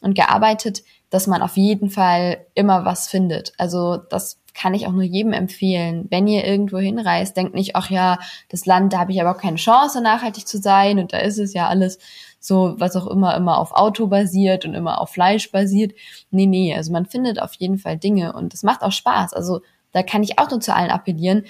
[0.00, 3.52] und gearbeitet, dass man auf jeden Fall immer was findet.
[3.58, 6.06] Also das kann ich auch nur jedem empfehlen.
[6.10, 8.18] Wenn ihr irgendwo hinreist, denkt nicht, ach ja,
[8.48, 11.38] das Land, da habe ich aber auch keine Chance, nachhaltig zu sein und da ist
[11.38, 11.98] es ja alles
[12.40, 15.92] so, was auch immer, immer auf Auto basiert und immer auf Fleisch basiert.
[16.30, 19.34] Nee, nee, also man findet auf jeden Fall Dinge und es macht auch Spaß.
[19.34, 19.60] Also
[19.92, 21.44] da kann ich auch nur zu allen appellieren.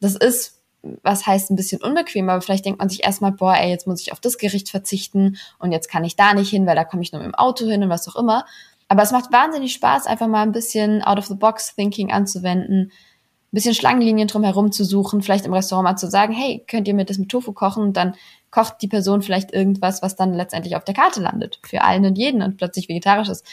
[0.00, 0.55] Das ist
[1.02, 4.00] was heißt ein bisschen unbequem, aber vielleicht denkt man sich erstmal, boah, ey, jetzt muss
[4.00, 7.02] ich auf das Gericht verzichten und jetzt kann ich da nicht hin, weil da komme
[7.02, 8.44] ich nur mit dem Auto hin und was auch immer.
[8.88, 14.70] Aber es macht wahnsinnig Spaß, einfach mal ein bisschen out-of-the-box-Thinking anzuwenden, ein bisschen Schlangenlinien drumherum
[14.72, 17.52] zu suchen, vielleicht im Restaurant mal zu sagen, hey, könnt ihr mir das mit Tofu
[17.52, 17.82] kochen?
[17.82, 18.14] Und dann
[18.50, 22.18] kocht die Person vielleicht irgendwas, was dann letztendlich auf der Karte landet, für allen und
[22.18, 23.44] jeden und plötzlich vegetarisch ist.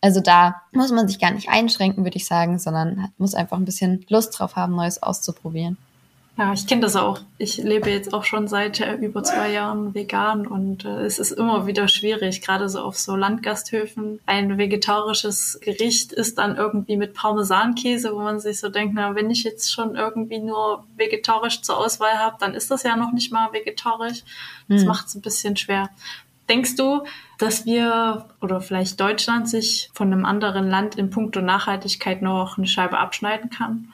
[0.00, 3.64] Also da muss man sich gar nicht einschränken, würde ich sagen, sondern muss einfach ein
[3.64, 5.78] bisschen Lust drauf haben, Neues auszuprobieren.
[6.38, 7.20] Ja, ich kenne das auch.
[7.36, 11.32] Ich lebe jetzt auch schon seit äh, über zwei Jahren vegan und äh, es ist
[11.32, 14.18] immer wieder schwierig, gerade so auf so Landgasthöfen.
[14.24, 19.30] Ein vegetarisches Gericht ist dann irgendwie mit Parmesankäse, wo man sich so denkt, na, wenn
[19.30, 23.30] ich jetzt schon irgendwie nur vegetarisch zur Auswahl habe, dann ist das ja noch nicht
[23.30, 24.22] mal vegetarisch.
[24.68, 24.88] Das hm.
[24.88, 25.90] macht es ein bisschen schwer.
[26.48, 27.04] Denkst du,
[27.38, 32.66] dass wir oder vielleicht Deutschland sich von einem anderen Land in puncto Nachhaltigkeit noch eine
[32.66, 33.91] Scheibe abschneiden kann?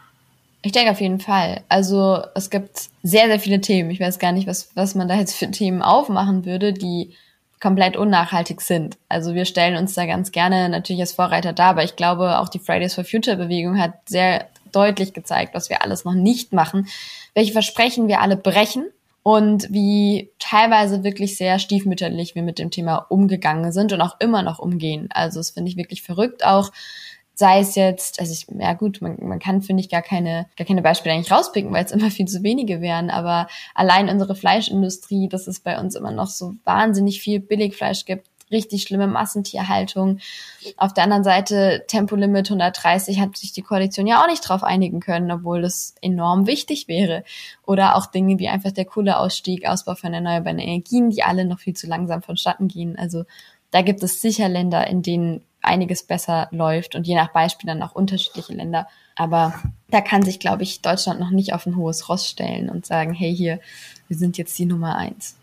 [0.63, 1.63] Ich denke auf jeden Fall.
[1.69, 3.91] Also es gibt sehr, sehr viele Themen.
[3.91, 7.15] Ich weiß gar nicht, was, was man da jetzt für Themen aufmachen würde, die
[7.61, 8.97] komplett unnachhaltig sind.
[9.09, 12.49] Also wir stellen uns da ganz gerne natürlich als Vorreiter dar, aber ich glaube, auch
[12.49, 16.87] die Fridays for Future Bewegung hat sehr deutlich gezeigt, was wir alles noch nicht machen,
[17.35, 18.87] welche Versprechen wir alle brechen
[19.23, 24.43] und wie teilweise wirklich sehr stiefmütterlich wir mit dem Thema umgegangen sind und auch immer
[24.43, 25.09] noch umgehen.
[25.13, 26.71] Also das finde ich wirklich verrückt auch
[27.39, 30.67] sei es jetzt, also ich, ja gut, man, man kann, finde ich, gar keine, gar
[30.67, 33.47] keine Beispiele eigentlich rauspicken, weil es immer viel zu wenige wären, aber
[33.77, 38.83] allein unsere Fleischindustrie, dass es bei uns immer noch so wahnsinnig viel Billigfleisch gibt, richtig
[38.83, 40.19] schlimme Massentierhaltung.
[40.79, 44.99] Auf der anderen Seite Tempolimit 130 hat sich die Koalition ja auch nicht drauf einigen
[44.99, 47.23] können, obwohl das enorm wichtig wäre.
[47.67, 51.75] Oder auch Dinge wie einfach der Kohleausstieg, Ausbau von erneuerbaren Energien, die alle noch viel
[51.75, 52.99] zu langsam vonstatten gehen.
[52.99, 53.25] Also
[53.71, 57.83] da gibt es sicher Länder, in denen einiges besser läuft und je nach Beispiel dann
[57.83, 58.89] auch unterschiedliche Länder.
[59.17, 59.55] Aber
[59.91, 63.13] da kann sich, glaube ich, Deutschland noch nicht auf ein hohes Ross stellen und sagen,
[63.13, 63.61] hey, hier,
[64.07, 65.37] wir sind jetzt die Nummer eins.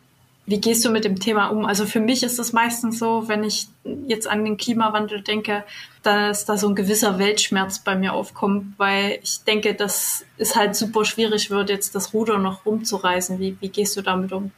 [0.47, 1.65] Wie gehst du mit dem Thema um?
[1.65, 3.67] Also für mich ist es meistens so, wenn ich
[4.07, 5.63] jetzt an den Klimawandel denke,
[6.03, 10.75] dass da so ein gewisser Weltschmerz bei mir aufkommt, weil ich denke, dass es halt
[10.75, 13.39] super schwierig wird, jetzt das Ruder noch rumzureißen.
[13.39, 14.51] Wie, wie gehst du damit um?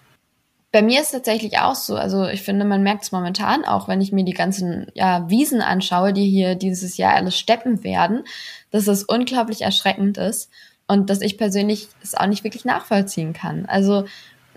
[0.72, 1.96] Bei mir ist tatsächlich auch so.
[1.96, 5.62] Also ich finde, man merkt es momentan auch, wenn ich mir die ganzen ja, Wiesen
[5.62, 8.24] anschaue, die hier dieses Jahr alles steppen werden,
[8.72, 10.50] dass es unglaublich erschreckend ist
[10.88, 13.66] und dass ich persönlich es auch nicht wirklich nachvollziehen kann.
[13.66, 14.06] Also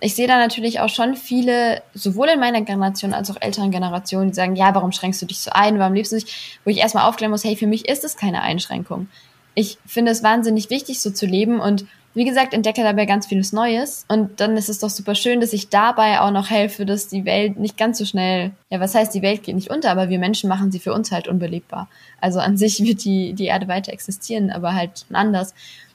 [0.00, 4.30] ich sehe da natürlich auch schon viele, sowohl in meiner Generation als auch älteren Generationen,
[4.30, 6.78] die sagen, ja, warum schränkst du dich so ein, warum lebst du nicht, wo ich
[6.78, 9.08] erstmal aufklären muss, hey, für mich ist es keine Einschränkung.
[9.54, 13.52] Ich finde es wahnsinnig wichtig, so zu leben und wie gesagt, entdecke dabei ganz vieles
[13.52, 14.04] Neues.
[14.08, 17.24] Und dann ist es doch super schön, dass ich dabei auch noch helfe, dass die
[17.24, 20.18] Welt nicht ganz so schnell, ja, was heißt, die Welt geht nicht unter, aber wir
[20.18, 21.88] Menschen machen sie für uns halt unbelebbar.
[22.20, 25.54] Also an sich wird die, die Erde weiter existieren, aber halt anders.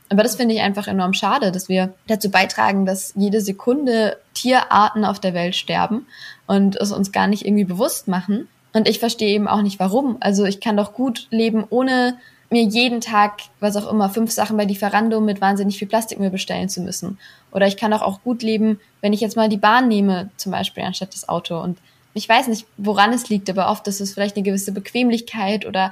[0.09, 5.03] Aber das finde ich einfach enorm schade, dass wir dazu beitragen, dass jede Sekunde Tierarten
[5.03, 6.05] auf der Welt sterben
[6.47, 8.47] und es uns gar nicht irgendwie bewusst machen.
[8.73, 10.17] Und ich verstehe eben auch nicht, warum.
[10.19, 12.17] Also ich kann doch gut leben, ohne
[12.49, 16.69] mir jeden Tag, was auch immer, fünf Sachen bei Lieferando mit wahnsinnig viel Plastikmüll bestellen
[16.69, 17.17] zu müssen.
[17.51, 20.51] Oder ich kann auch, auch gut leben, wenn ich jetzt mal die Bahn nehme, zum
[20.51, 21.59] Beispiel, anstatt das Auto.
[21.59, 21.79] Und
[22.13, 25.91] ich weiß nicht, woran es liegt, aber oft ist es vielleicht eine gewisse Bequemlichkeit oder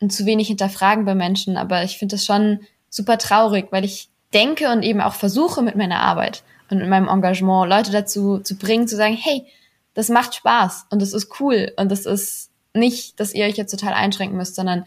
[0.00, 1.56] ein zu wenig Hinterfragen bei Menschen.
[1.56, 5.76] Aber ich finde das schon super traurig, weil ich denke und eben auch versuche mit
[5.76, 9.46] meiner Arbeit und mit meinem Engagement Leute dazu zu bringen, zu sagen, hey,
[9.94, 13.70] das macht Spaß und das ist cool und das ist nicht, dass ihr euch jetzt
[13.70, 14.84] total einschränken müsst, sondern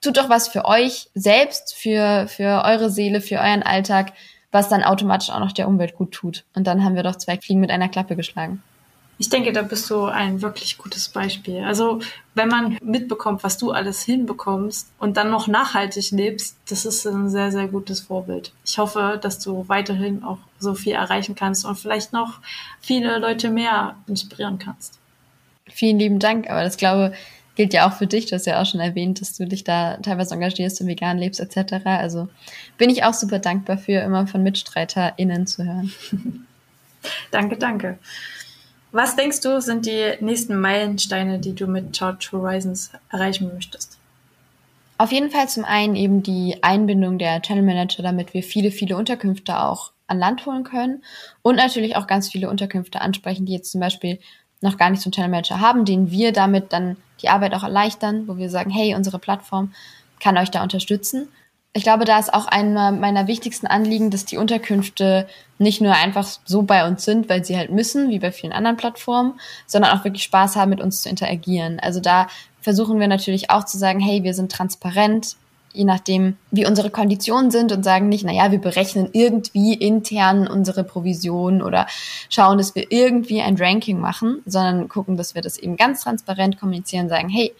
[0.00, 4.12] tut doch was für euch selbst, für, für eure Seele, für euren Alltag,
[4.50, 6.44] was dann automatisch auch noch der Umwelt gut tut.
[6.54, 8.62] Und dann haben wir doch zwei Fliegen mit einer Klappe geschlagen.
[9.20, 11.64] Ich denke, da bist du ein wirklich gutes Beispiel.
[11.64, 11.98] Also,
[12.34, 17.28] wenn man mitbekommt, was du alles hinbekommst und dann noch nachhaltig lebst, das ist ein
[17.28, 18.52] sehr, sehr gutes Vorbild.
[18.64, 22.38] Ich hoffe, dass du weiterhin auch so viel erreichen kannst und vielleicht noch
[22.80, 25.00] viele Leute mehr inspirieren kannst.
[25.66, 27.12] Vielen lieben Dank, aber das glaube
[27.58, 28.26] gilt ja auch für dich.
[28.26, 31.40] Du hast ja auch schon erwähnt, dass du dich da teilweise engagierst und vegan lebst
[31.40, 31.84] etc.
[31.84, 32.28] Also
[32.78, 35.92] bin ich auch super dankbar für, immer von MitstreiterInnen zu hören.
[37.32, 37.98] danke, danke.
[38.92, 43.98] Was denkst du, sind die nächsten Meilensteine, die du mit Charge Horizons erreichen möchtest?
[44.96, 48.96] Auf jeden Fall zum einen eben die Einbindung der Channel Manager, damit wir viele, viele
[48.96, 51.02] Unterkünfte auch an Land holen können
[51.42, 54.20] und natürlich auch ganz viele Unterkünfte ansprechen, die jetzt zum Beispiel
[54.60, 57.62] noch gar nicht so einen Channel Manager haben, den wir damit dann die Arbeit auch
[57.62, 59.72] erleichtern, wo wir sagen, hey, unsere Plattform
[60.20, 61.28] kann euch da unterstützen
[61.78, 66.26] ich glaube, da ist auch einer meiner wichtigsten Anliegen, dass die Unterkünfte nicht nur einfach
[66.44, 70.04] so bei uns sind, weil sie halt müssen, wie bei vielen anderen Plattformen, sondern auch
[70.04, 71.78] wirklich Spaß haben, mit uns zu interagieren.
[71.78, 72.26] Also da
[72.60, 75.36] versuchen wir natürlich auch zu sagen, hey, wir sind transparent,
[75.78, 80.82] je nachdem, wie unsere Konditionen sind und sagen nicht, naja, wir berechnen irgendwie intern unsere
[80.82, 81.86] Provision oder
[82.28, 86.58] schauen, dass wir irgendwie ein Ranking machen, sondern gucken, dass wir das eben ganz transparent
[86.58, 87.54] kommunizieren, sagen, hey,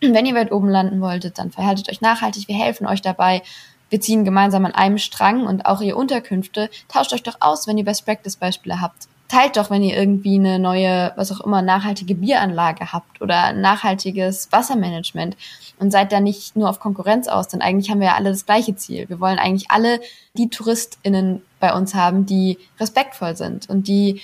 [0.00, 2.48] wenn ihr weit oben landen wolltet, dann verhaltet euch nachhaltig.
[2.48, 3.42] Wir helfen euch dabei.
[3.88, 6.70] Wir ziehen gemeinsam an einem Strang und auch ihr Unterkünfte.
[6.88, 9.06] Tauscht euch doch aus, wenn ihr Best Practice Beispiele habt.
[9.28, 14.52] Teilt doch, wenn ihr irgendwie eine neue, was auch immer, nachhaltige Bieranlage habt oder nachhaltiges
[14.52, 15.36] Wassermanagement
[15.78, 18.46] und seid da nicht nur auf Konkurrenz aus, denn eigentlich haben wir ja alle das
[18.46, 19.08] gleiche Ziel.
[19.08, 20.00] Wir wollen eigentlich alle
[20.34, 24.20] die TouristInnen bei uns haben, die respektvoll sind und die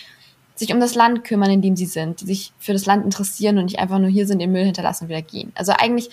[0.55, 3.57] sich um das Land kümmern, in dem sie sind, die sich für das Land interessieren
[3.57, 5.53] und nicht einfach nur hier sind, den Müll hinterlassen und wieder gehen.
[5.55, 6.11] Also eigentlich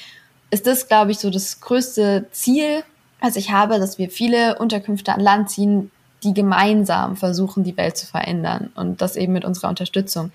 [0.49, 2.83] ist das, glaube ich, so das größte Ziel,
[3.19, 5.91] was ich habe, dass wir viele Unterkünfte an Land ziehen,
[6.23, 10.31] die gemeinsam versuchen, die Welt zu verändern und das eben mit unserer Unterstützung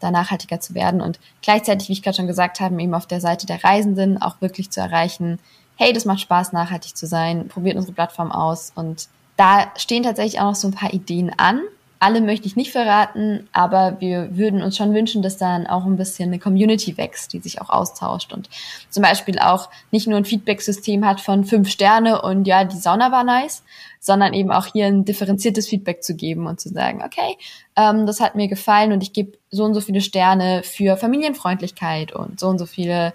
[0.00, 3.20] da nachhaltiger zu werden und gleichzeitig, wie ich gerade schon gesagt habe, eben auf der
[3.20, 5.38] Seite der Reisenden auch wirklich zu erreichen,
[5.76, 10.40] hey, das macht Spaß, nachhaltig zu sein, probiert unsere Plattform aus und da stehen tatsächlich
[10.40, 11.60] auch noch so ein paar Ideen an,
[12.04, 15.96] alle möchte ich nicht verraten, aber wir würden uns schon wünschen, dass dann auch ein
[15.96, 18.50] bisschen eine Community wächst, die sich auch austauscht und
[18.90, 23.10] zum Beispiel auch nicht nur ein Feedback-System hat von fünf Sterne und ja, die Sauna
[23.10, 23.62] war nice,
[24.00, 27.38] sondern eben auch hier ein differenziertes Feedback zu geben und zu sagen, okay,
[27.74, 32.12] ähm, das hat mir gefallen und ich gebe so und so viele Sterne für Familienfreundlichkeit
[32.12, 33.14] und so und so viele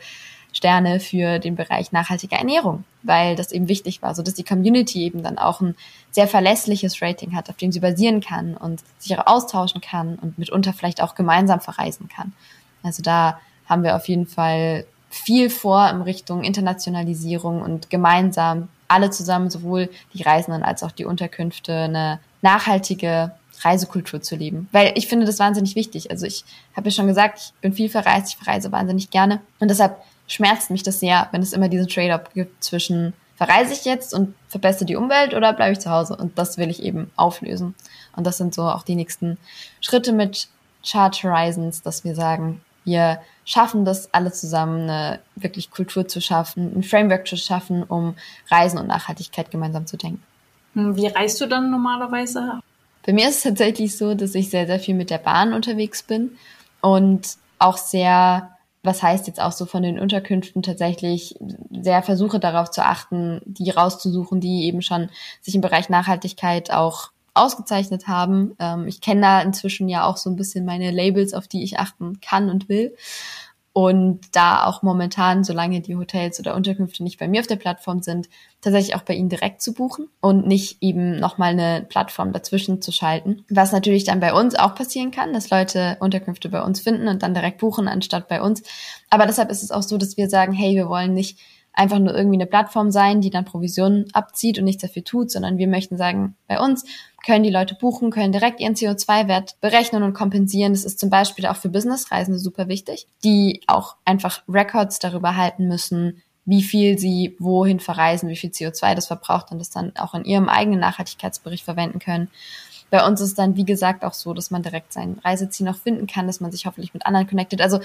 [0.51, 5.03] Sterne für den Bereich nachhaltige Ernährung, weil das eben wichtig war, so dass die Community
[5.03, 5.75] eben dann auch ein
[6.11, 10.37] sehr verlässliches Rating hat, auf dem sie basieren kann und sich auch austauschen kann und
[10.37, 12.33] mitunter vielleicht auch gemeinsam verreisen kann.
[12.83, 19.09] Also da haben wir auf jeden Fall viel vor in Richtung Internationalisierung und gemeinsam alle
[19.11, 23.31] zusammen, sowohl die Reisenden als auch die Unterkünfte, eine nachhaltige
[23.61, 24.67] Reisekultur zu leben.
[24.71, 26.11] Weil ich finde das wahnsinnig wichtig.
[26.11, 26.45] Also ich
[26.75, 29.41] habe ja schon gesagt, ich bin viel verreist, ich verreise wahnsinnig gerne.
[29.59, 29.97] Und deshalb
[30.29, 34.35] schmerzt mich das sehr, wenn es immer diesen Trade-off gibt zwischen verreise ich jetzt und
[34.49, 36.15] verbessere die Umwelt oder bleibe ich zu Hause?
[36.15, 37.73] Und das will ich eben auflösen.
[38.15, 39.37] Und das sind so auch die nächsten
[39.79, 40.49] Schritte mit
[40.83, 46.73] Charge Horizons, dass wir sagen, wir schaffen das alle zusammen, eine wirklich Kultur zu schaffen,
[46.75, 48.15] ein Framework zu schaffen, um
[48.49, 50.21] Reisen und Nachhaltigkeit gemeinsam zu denken.
[50.73, 52.59] Hm, wie reist du dann normalerweise?
[53.05, 56.03] Bei mir ist es tatsächlich so, dass ich sehr, sehr viel mit der Bahn unterwegs
[56.03, 56.37] bin
[56.81, 58.49] und auch sehr
[58.83, 61.35] was heißt jetzt auch so von den Unterkünften tatsächlich
[61.69, 65.09] sehr versuche darauf zu achten, die rauszusuchen, die eben schon
[65.41, 68.55] sich im Bereich Nachhaltigkeit auch ausgezeichnet haben.
[68.59, 71.79] Ähm, ich kenne da inzwischen ja auch so ein bisschen meine Labels, auf die ich
[71.79, 72.95] achten kann und will.
[73.71, 78.01] Und da auch momentan, solange die Hotels oder Unterkünfte nicht bei mir auf der Plattform
[78.01, 78.27] sind,
[78.61, 82.91] tatsächlich auch bei ihnen direkt zu buchen und nicht eben nochmal eine Plattform dazwischen zu
[82.91, 83.45] schalten.
[83.49, 87.21] Was natürlich dann bei uns auch passieren kann, dass Leute Unterkünfte bei uns finden und
[87.21, 88.63] dann direkt buchen anstatt bei uns.
[89.09, 91.39] Aber deshalb ist es auch so, dass wir sagen, hey, wir wollen nicht
[91.73, 95.57] einfach nur irgendwie eine Plattform sein, die dann Provisionen abzieht und nichts dafür tut, sondern
[95.57, 96.83] wir möchten sagen, bei uns
[97.25, 100.73] können die Leute buchen, können direkt ihren CO2-Wert berechnen und kompensieren.
[100.73, 105.67] Das ist zum Beispiel auch für Businessreisende super wichtig, die auch einfach Records darüber halten
[105.67, 110.15] müssen, wie viel sie wohin verreisen, wie viel CO2 das verbraucht und das dann auch
[110.15, 112.29] in ihrem eigenen Nachhaltigkeitsbericht verwenden können.
[112.89, 116.07] Bei uns ist dann, wie gesagt, auch so, dass man direkt sein Reiseziel noch finden
[116.07, 117.61] kann, dass man sich hoffentlich mit anderen connectet.
[117.61, 117.79] Also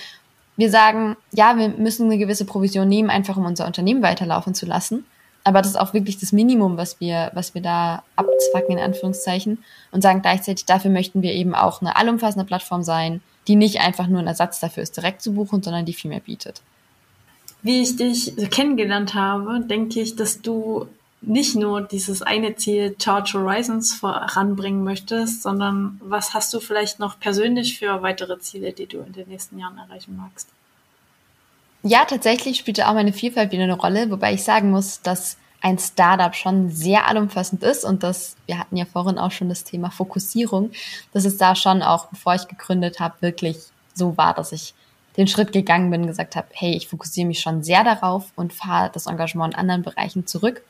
[0.57, 4.66] wir sagen, ja, wir müssen eine gewisse Provision nehmen, einfach um unser Unternehmen weiterlaufen zu
[4.66, 5.05] lassen.
[5.42, 9.62] Aber das ist auch wirklich das Minimum, was wir, was wir da abzwacken, in Anführungszeichen.
[9.92, 14.07] Und sagen gleichzeitig, dafür möchten wir eben auch eine allumfassende Plattform sein, die nicht einfach
[14.07, 16.62] nur ein Ersatz dafür ist, direkt zu buchen, sondern die viel mehr bietet.
[17.62, 20.86] Wie ich dich kennengelernt habe, denke ich, dass du
[21.26, 27.18] nicht nur dieses eine Ziel Charge Horizons voranbringen möchtest, sondern was hast du vielleicht noch
[27.18, 30.48] persönlich für weitere Ziele, die du in den nächsten Jahren erreichen magst?
[31.82, 35.78] Ja, tatsächlich spielte auch meine Vielfalt wieder eine Rolle, wobei ich sagen muss, dass ein
[35.78, 39.90] Startup schon sehr allumfassend ist und das, wir hatten ja vorhin auch schon das Thema
[39.90, 40.72] Fokussierung,
[41.12, 43.58] dass es da schon auch, bevor ich gegründet habe, wirklich
[43.94, 44.74] so war, dass ich
[45.16, 48.90] den Schritt gegangen bin, gesagt habe, hey, ich fokussiere mich schon sehr darauf und fahre
[48.92, 50.62] das Engagement in anderen Bereichen zurück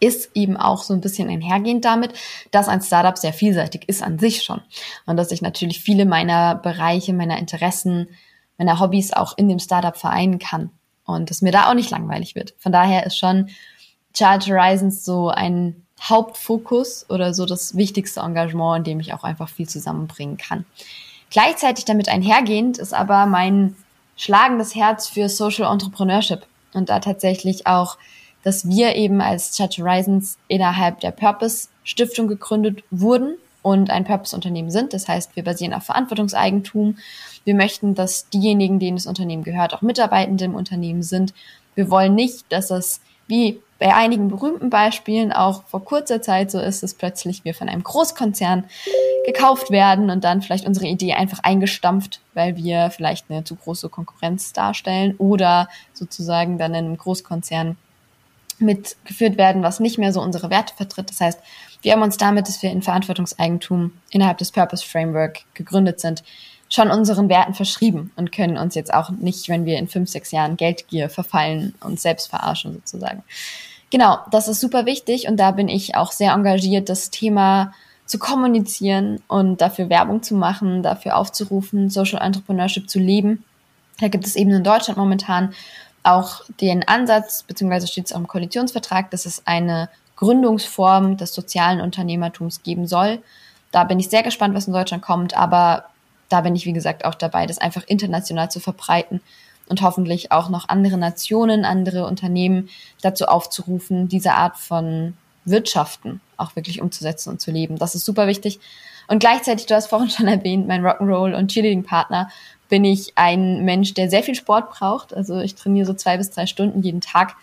[0.00, 2.14] ist eben auch so ein bisschen einhergehend damit,
[2.50, 4.60] dass ein Startup sehr vielseitig ist an sich schon.
[5.06, 8.08] Und dass ich natürlich viele meiner Bereiche, meiner Interessen,
[8.58, 10.70] meiner Hobbys auch in dem Startup vereinen kann.
[11.04, 12.54] Und dass mir da auch nicht langweilig wird.
[12.58, 13.50] Von daher ist schon
[14.16, 19.48] Charge Horizons so ein Hauptfokus oder so das wichtigste Engagement, in dem ich auch einfach
[19.48, 20.64] viel zusammenbringen kann.
[21.30, 23.76] Gleichzeitig damit einhergehend ist aber mein
[24.16, 27.98] schlagendes Herz für Social Entrepreneurship und da tatsächlich auch
[28.42, 34.70] dass wir eben als Chat Horizons innerhalb der Purpose Stiftung gegründet wurden und ein Purpose-Unternehmen
[34.70, 34.92] sind.
[34.92, 36.96] Das heißt, wir basieren auf Verantwortungseigentum.
[37.44, 41.34] Wir möchten, dass diejenigen, denen das Unternehmen gehört, auch Mitarbeitende im Unternehmen sind.
[41.74, 46.60] Wir wollen nicht, dass es wie bei einigen berühmten Beispielen auch vor kurzer Zeit so
[46.60, 48.64] ist, dass plötzlich wir von einem Großkonzern
[49.24, 53.88] gekauft werden und dann vielleicht unsere Idee einfach eingestampft, weil wir vielleicht eine zu große
[53.88, 57.76] Konkurrenz darstellen oder sozusagen dann in einem Großkonzern
[58.60, 61.10] mitgeführt werden, was nicht mehr so unsere Werte vertritt.
[61.10, 61.40] Das heißt,
[61.82, 66.22] wir haben uns damit, dass wir in Verantwortungseigentum innerhalb des Purpose Framework gegründet sind,
[66.68, 70.30] schon unseren Werten verschrieben und können uns jetzt auch nicht, wenn wir in fünf, sechs
[70.30, 73.24] Jahren Geldgier verfallen, uns selbst verarschen sozusagen.
[73.90, 77.72] Genau, das ist super wichtig und da bin ich auch sehr engagiert, das Thema
[78.06, 83.44] zu kommunizieren und dafür Werbung zu machen, dafür aufzurufen, Social Entrepreneurship zu leben.
[84.00, 85.52] Da gibt es eben in Deutschland momentan
[86.02, 91.80] auch den Ansatz, beziehungsweise steht es auch im Koalitionsvertrag, dass es eine Gründungsform des sozialen
[91.80, 93.22] Unternehmertums geben soll.
[93.72, 95.86] Da bin ich sehr gespannt, was in Deutschland kommt, aber
[96.28, 99.20] da bin ich, wie gesagt, auch dabei, das einfach international zu verbreiten
[99.68, 102.68] und hoffentlich auch noch andere Nationen, andere Unternehmen
[103.02, 107.78] dazu aufzurufen, diese Art von Wirtschaften auch wirklich umzusetzen und zu leben.
[107.78, 108.60] Das ist super wichtig.
[109.08, 112.30] Und gleichzeitig, du hast vorhin schon erwähnt, mein Rock'n'Roll und Cheerleading-Partner
[112.70, 115.12] bin ich ein Mensch, der sehr viel Sport braucht.
[115.12, 117.36] Also ich trainiere so zwei bis drei Stunden jeden Tag.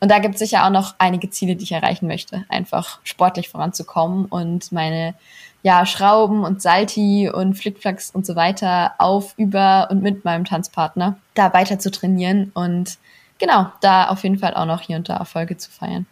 [0.00, 2.44] Und da gibt es sicher auch noch einige Ziele, die ich erreichen möchte.
[2.50, 5.14] Einfach sportlich voranzukommen und meine
[5.62, 11.16] ja, Schrauben und Salti und Flickflacks und so weiter auf, über und mit meinem Tanzpartner
[11.32, 12.98] da weiter zu trainieren und
[13.38, 16.04] genau, da auf jeden Fall auch noch hier und da Erfolge zu feiern.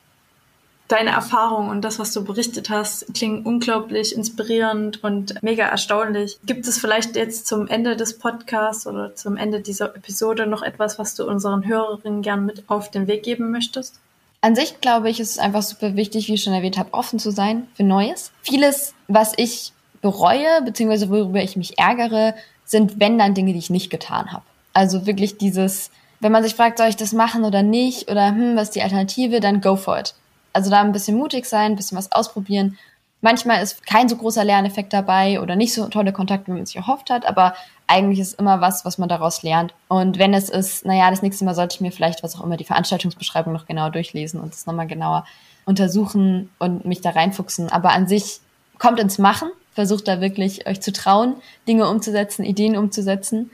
[0.93, 6.39] Deine Erfahrung und das, was du berichtet hast, klingen unglaublich inspirierend und mega erstaunlich.
[6.45, 10.99] Gibt es vielleicht jetzt zum Ende des Podcasts oder zum Ende dieser Episode noch etwas,
[10.99, 14.01] was du unseren Hörerinnen gern mit auf den Weg geben möchtest?
[14.43, 17.19] An sich glaube ich, ist es einfach super wichtig, wie ich schon erwähnt habe, offen
[17.19, 18.33] zu sein für Neues.
[18.43, 19.73] Vieles, was ich
[20.03, 22.35] bereue, beziehungsweise worüber ich mich ärgere,
[22.67, 24.45] sind wenn dann Dinge, die ich nicht getan habe.
[24.75, 25.91] Also wirklich dieses,
[26.21, 28.83] wenn man sich fragt, soll ich das machen oder nicht oder hm, was ist die
[28.83, 30.15] Alternative, dann go for it.
[30.53, 32.79] Also da ein bisschen mutig sein, ein bisschen was ausprobieren.
[33.21, 36.75] Manchmal ist kein so großer Lerneffekt dabei oder nicht so tolle Kontakte, wie man sich
[36.75, 37.55] erhofft hat, aber
[37.87, 39.75] eigentlich ist immer was, was man daraus lernt.
[39.87, 42.57] Und wenn es ist, naja, das nächste Mal sollte ich mir vielleicht, was auch immer,
[42.57, 45.25] die Veranstaltungsbeschreibung noch genauer durchlesen und das nochmal genauer
[45.65, 47.71] untersuchen und mich da reinfuchsen.
[47.71, 48.41] Aber an sich
[48.79, 51.37] kommt ins Machen, versucht da wirklich euch zu trauen,
[51.69, 53.53] Dinge umzusetzen, Ideen umzusetzen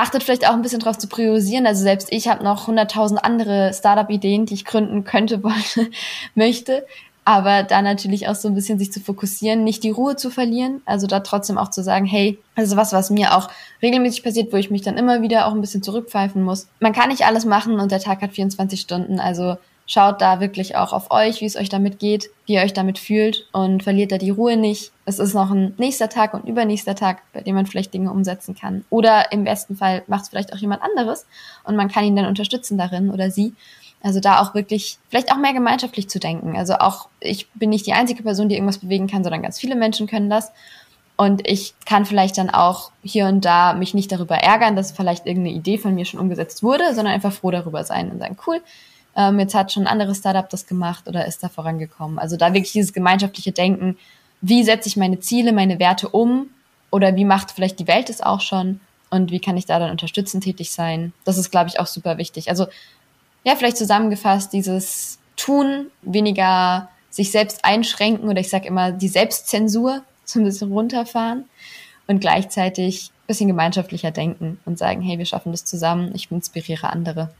[0.00, 1.66] achtet vielleicht auch ein bisschen darauf zu priorisieren.
[1.66, 5.90] Also selbst ich habe noch 100.000 andere Startup-Ideen, die ich gründen könnte, wollte,
[6.34, 6.86] möchte.
[7.24, 10.80] Aber da natürlich auch so ein bisschen sich zu fokussieren, nicht die Ruhe zu verlieren.
[10.86, 13.48] Also da trotzdem auch zu sagen, hey, also was, was mir auch
[13.82, 16.66] regelmäßig passiert, wo ich mich dann immer wieder auch ein bisschen zurückpfeifen muss.
[16.80, 19.20] Man kann nicht alles machen und der Tag hat 24 Stunden.
[19.20, 19.58] Also
[19.92, 22.96] Schaut da wirklich auch auf euch, wie es euch damit geht, wie ihr euch damit
[22.96, 24.92] fühlt und verliert da die Ruhe nicht.
[25.04, 28.54] Es ist noch ein nächster Tag und übernächster Tag, bei dem man vielleicht Dinge umsetzen
[28.54, 28.84] kann.
[28.88, 31.26] Oder im besten Fall macht es vielleicht auch jemand anderes
[31.64, 33.52] und man kann ihn dann unterstützen darin oder sie.
[34.00, 36.56] Also da auch wirklich, vielleicht auch mehr gemeinschaftlich zu denken.
[36.56, 39.74] Also auch, ich bin nicht die einzige Person, die irgendwas bewegen kann, sondern ganz viele
[39.74, 40.52] Menschen können das.
[41.16, 45.26] Und ich kann vielleicht dann auch hier und da mich nicht darüber ärgern, dass vielleicht
[45.26, 48.62] irgendeine Idee von mir schon umgesetzt wurde, sondern einfach froh darüber sein und sagen, cool,
[49.20, 52.18] ähm, jetzt hat schon ein anderes Startup das gemacht oder ist da vorangekommen.
[52.18, 53.98] Also da wirklich dieses gemeinschaftliche Denken,
[54.40, 56.48] wie setze ich meine Ziele, meine Werte um
[56.90, 59.90] oder wie macht vielleicht die Welt es auch schon und wie kann ich da dann
[59.90, 61.12] unterstützend tätig sein.
[61.24, 62.48] Das ist, glaube ich, auch super wichtig.
[62.48, 62.66] Also
[63.44, 70.02] ja, vielleicht zusammengefasst, dieses Tun, weniger sich selbst einschränken oder ich sage immer die Selbstzensur
[70.24, 71.44] so ein bisschen runterfahren
[72.06, 76.90] und gleichzeitig ein bisschen gemeinschaftlicher denken und sagen, hey, wir schaffen das zusammen, ich inspiriere
[76.90, 77.30] andere.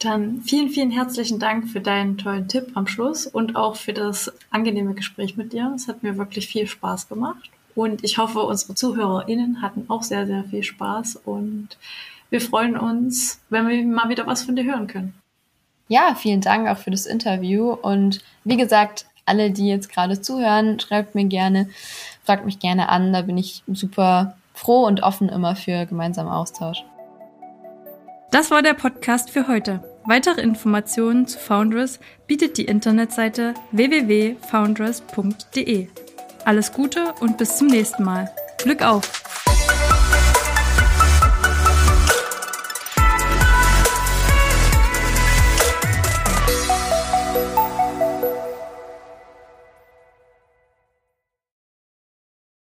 [0.00, 4.32] Dann vielen, vielen herzlichen Dank für deinen tollen Tipp am Schluss und auch für das
[4.50, 5.72] angenehme Gespräch mit dir.
[5.76, 7.50] Es hat mir wirklich viel Spaß gemacht.
[7.74, 11.16] Und ich hoffe, unsere ZuhörerInnen hatten auch sehr, sehr viel Spaß.
[11.26, 11.76] Und
[12.30, 15.14] wir freuen uns, wenn wir mal wieder was von dir hören können.
[15.88, 17.70] Ja, vielen Dank auch für das Interview.
[17.70, 21.68] Und wie gesagt, alle, die jetzt gerade zuhören, schreibt mir gerne,
[22.24, 23.12] fragt mich gerne an.
[23.12, 26.82] Da bin ich super froh und offen immer für gemeinsamen Austausch.
[28.30, 29.89] Das war der Podcast für heute.
[30.10, 35.86] Weitere Informationen zu Foundress bietet die Internetseite www.foundress.de.
[36.44, 38.28] Alles Gute und bis zum nächsten Mal.
[38.58, 39.08] Glück auf!